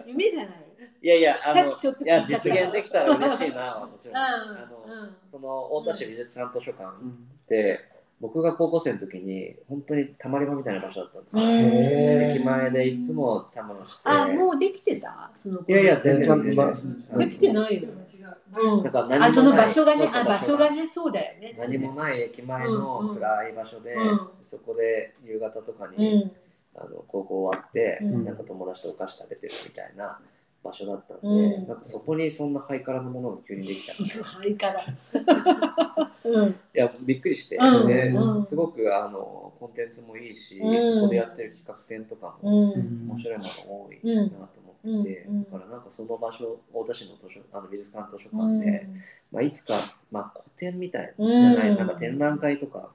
[0.08, 0.56] 夢じゃない。
[1.02, 7.14] いやいやあのさっきちょっといや実現できたら嬉しいなもちろん、うんあのうんその太田市美術館図書館うんっ
[7.48, 7.80] て
[8.22, 14.02] 僕が高校生の時に本当にたまり場みたいな場所だったんですよ、駅前でいつもたまして。
[14.06, 15.30] あもうできてた？
[15.36, 16.41] そのいやいや全然。
[16.41, 17.89] 全然全然できてないよ。
[18.62, 18.84] うん。
[18.84, 19.30] だから何もない。
[19.30, 21.51] あその場所がねあ場所がねそうだよね。
[21.58, 24.30] 何もない駅前の暗い場所で、うん。
[24.43, 26.32] そこで夕方とかうに、ん。
[26.76, 28.26] あの高校終わって、うん。
[28.26, 30.20] なんか友達とお菓子食べてるみたいな
[30.64, 31.68] 場所だったんで、うん。
[31.68, 34.86] なんかそこにそんなハイカラなものが急にできたいはいから。
[36.26, 36.56] うん。
[36.74, 38.43] やびっくりして、うんでうん。
[38.43, 40.99] すごくあのコンテンツもいいし、うん。
[40.99, 42.74] そこでやってる企画展とかうもん。
[43.10, 43.49] 面白いもの
[43.86, 49.01] 多いなと思ってて、うんだからなんかその場所太田市の図書あの美術館図書う館で、ん。
[49.31, 49.75] まあ、いつか、
[50.11, 52.89] まあ、個展みたいうんじゃない、なんか展覧会とか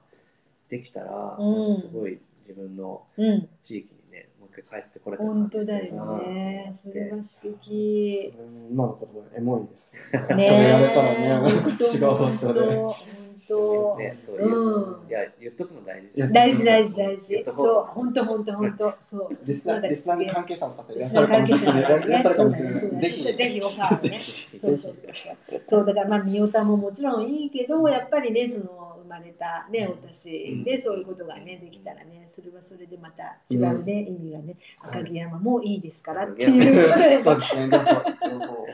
[0.69, 1.75] できたら、うん。
[1.75, 3.49] すごい自分のうん。
[3.63, 6.25] 地域にねもう一回帰ってこれた感本じす当だよるなって。
[6.29, 6.73] ね。
[6.75, 8.33] それは素敵。
[8.71, 10.35] 今の言葉エモいですよね。
[10.35, 11.27] ねそれやれたらね、
[11.79, 13.30] 違う場所で。
[13.97, 15.09] ね、そういう、うん。
[15.09, 21.81] いや言っとくの大事です大事大事大言事そう本当本当本当そう実際、リスナ関係者の方いらっしゃそうるかもしれない。
[21.81, 22.79] いらっしゃるかもしれない。
[22.79, 24.19] そうだねぜひ、ぜひオファーをね。
[24.19, 24.95] そうそうそう
[25.49, 25.61] そう。
[25.67, 37.23] そうだからまあ三代田ももちろんいいけどやっぱりねその生まれたね私でそういうことがねできたらねそれはそれでまた違うね、意味がね赤城山もいいですからっていう。
[37.23, 37.69] そうですね。
[37.69, 37.85] 両方
[38.29, 38.67] 両方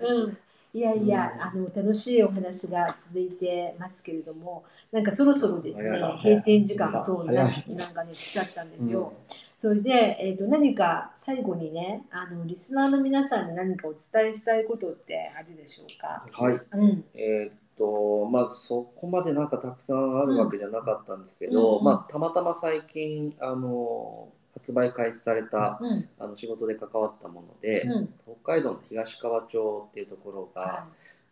[0.00, 0.38] うん
[0.74, 5.90] いやいや、あの楽しいお話が続いてますけれども、なんかそろそろですね
[6.24, 7.64] 閉店時間そう早い。
[7.68, 9.12] ななんかね来ちゃったんですよ。
[9.60, 16.24] それで、えー、と何か最後にねあのリスナーの皆さんに何かお伝えしたいことってあるでしょうか？
[16.32, 16.60] はい。
[16.72, 17.04] うん。
[17.14, 21.84] えーっとまあそこまでなんかたくさんあるわけじゃなかったんですけど、うん。
[21.84, 24.28] まあたまたま最近あの
[24.62, 26.08] 発売開始されたうん。
[26.18, 28.14] あの仕事で関わったもので、うん。
[28.44, 30.86] 北海道の東川町っていうところが、は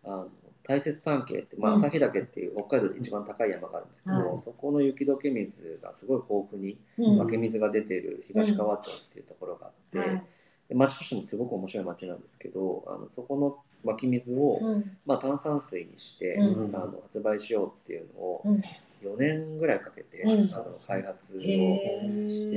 [0.04, 0.28] あの
[0.64, 1.80] 大雪山系って、まあ、うん。
[1.80, 4.42] 旭岳っていう北海道で一番高い山があるんですけど、はい。
[4.42, 6.76] そこの雪解け水がすごい豊富に
[7.18, 10.22] 湧き水が出ている東川町っていうところがあって、はい。
[10.68, 14.96] で町としてもすごく面白い町なんですけどあのそこの湧き水を、うん。
[15.06, 16.74] まあ、炭酸水にして、うん。
[16.74, 18.62] あの発売しようっていうのをうん
[19.02, 22.56] 4年ぐらいかけて、うんあの開発をへして。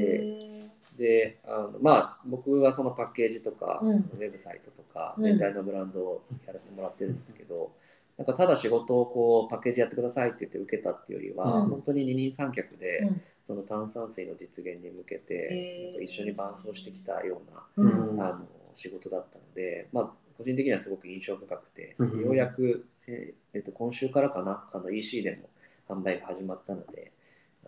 [0.50, 3.98] ーであのまあ僕はそのパッケージとか、うん。
[3.98, 7.72] ウェブサイトとかうん全体のブランドをやらせてもらってるんですけど、
[8.18, 13.22] なんかただ仕事をこうパッケージやってくださいって言って受けたっていうよりは、うん本当に二人三脚で、うん。
[13.46, 16.04] その炭酸水の実現に向けて、へー。
[16.04, 17.41] 一緒に伴走してきたよ
[17.76, 18.22] うな、うん。
[18.22, 25.50] あの仕事だったので、まあ、個人的にはすごく印象深くて、うんようやくせ、えっと、今週からかなあの EC でも
[25.94, 27.12] 販売が始まったので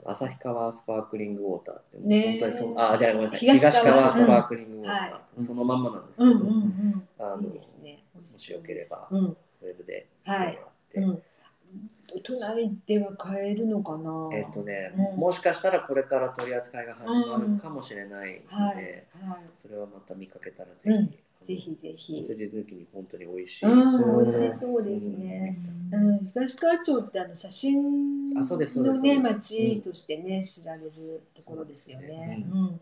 [0.04, 3.40] 旭川スパークリングウォーターって本当にそのあじゃあごめんなさい。
[3.40, 5.14] 東東川川スパークリングウォーター、うん。
[5.14, 8.04] はそのまんまなんですけど、うんうんうんあのいいですね。
[8.14, 9.26] もしよければうん。
[9.26, 10.60] ウェブではい
[10.94, 12.24] 見てもらって、うん。
[12.24, 14.30] 隣では買えるのかな？
[14.34, 15.20] えっ、とね、うん。
[15.20, 18.78] もしかしたらこれから取り扱いが始まるかもしれないのはい。
[18.78, 19.40] で、はい。
[19.62, 22.24] それはまた見かけたらぜひ、ぜひぜひ。
[22.24, 25.58] 筋抜きに本当に美味しい、うん、美味しそうですね。
[25.92, 32.44] ううんん、東川町ってあの写真あそうですそうですのね町としてね知られるところですよね。
[32.52, 32.82] うん。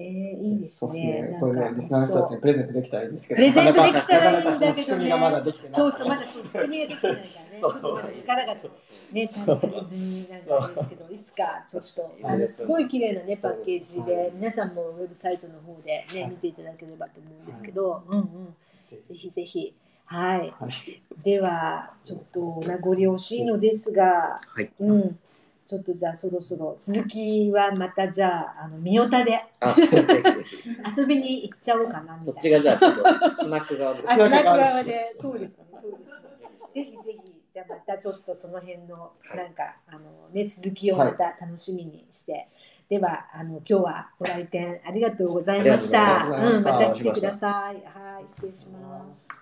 [0.00, 1.22] えー、いいですそうですね。
[1.22, 1.36] ね。
[1.38, 5.72] これね、リスナーの人たちにプレゼントできたらいいんですけど、プレゼントできたらいいんだけどね仕組みがまだできてない。
[5.74, 7.60] そうそうまだ仕組みができてないからね。
[7.60, 18.54] ちょっと力がね足りずになんかですけど、いつかちょっとあのすごい綺麗なねパッケージで皆さんもウェブサイトの方でね見ていただければと思うんですけど、うんうん。
[18.90, 19.74] ぜひぜひ。
[20.06, 20.52] はい。
[20.58, 25.18] はいでは、ちょっと名残惜しいのですが、はいうん。
[25.70, 29.40] ちょっとじゃあそろそろ続きはまたじゃあ、あの、三代田で
[30.98, 32.58] 遊びに行っちゃおうかなみこったいな。
[32.58, 32.94] ちがじゃあちょっ
[33.36, 36.08] とスナック側でスナック側側で、そうですね、そうですね。
[36.74, 37.18] ぜひぜひ、
[37.54, 40.00] じゃあまたちょっとその辺の、はいなんか、あの、
[40.32, 42.48] ね、続きをまた楽しみにして。
[42.88, 46.24] では、あの、今日はご来店ありがとうございました。
[46.26, 47.76] ううん、また来てください。
[47.86, 49.40] はい、失礼します。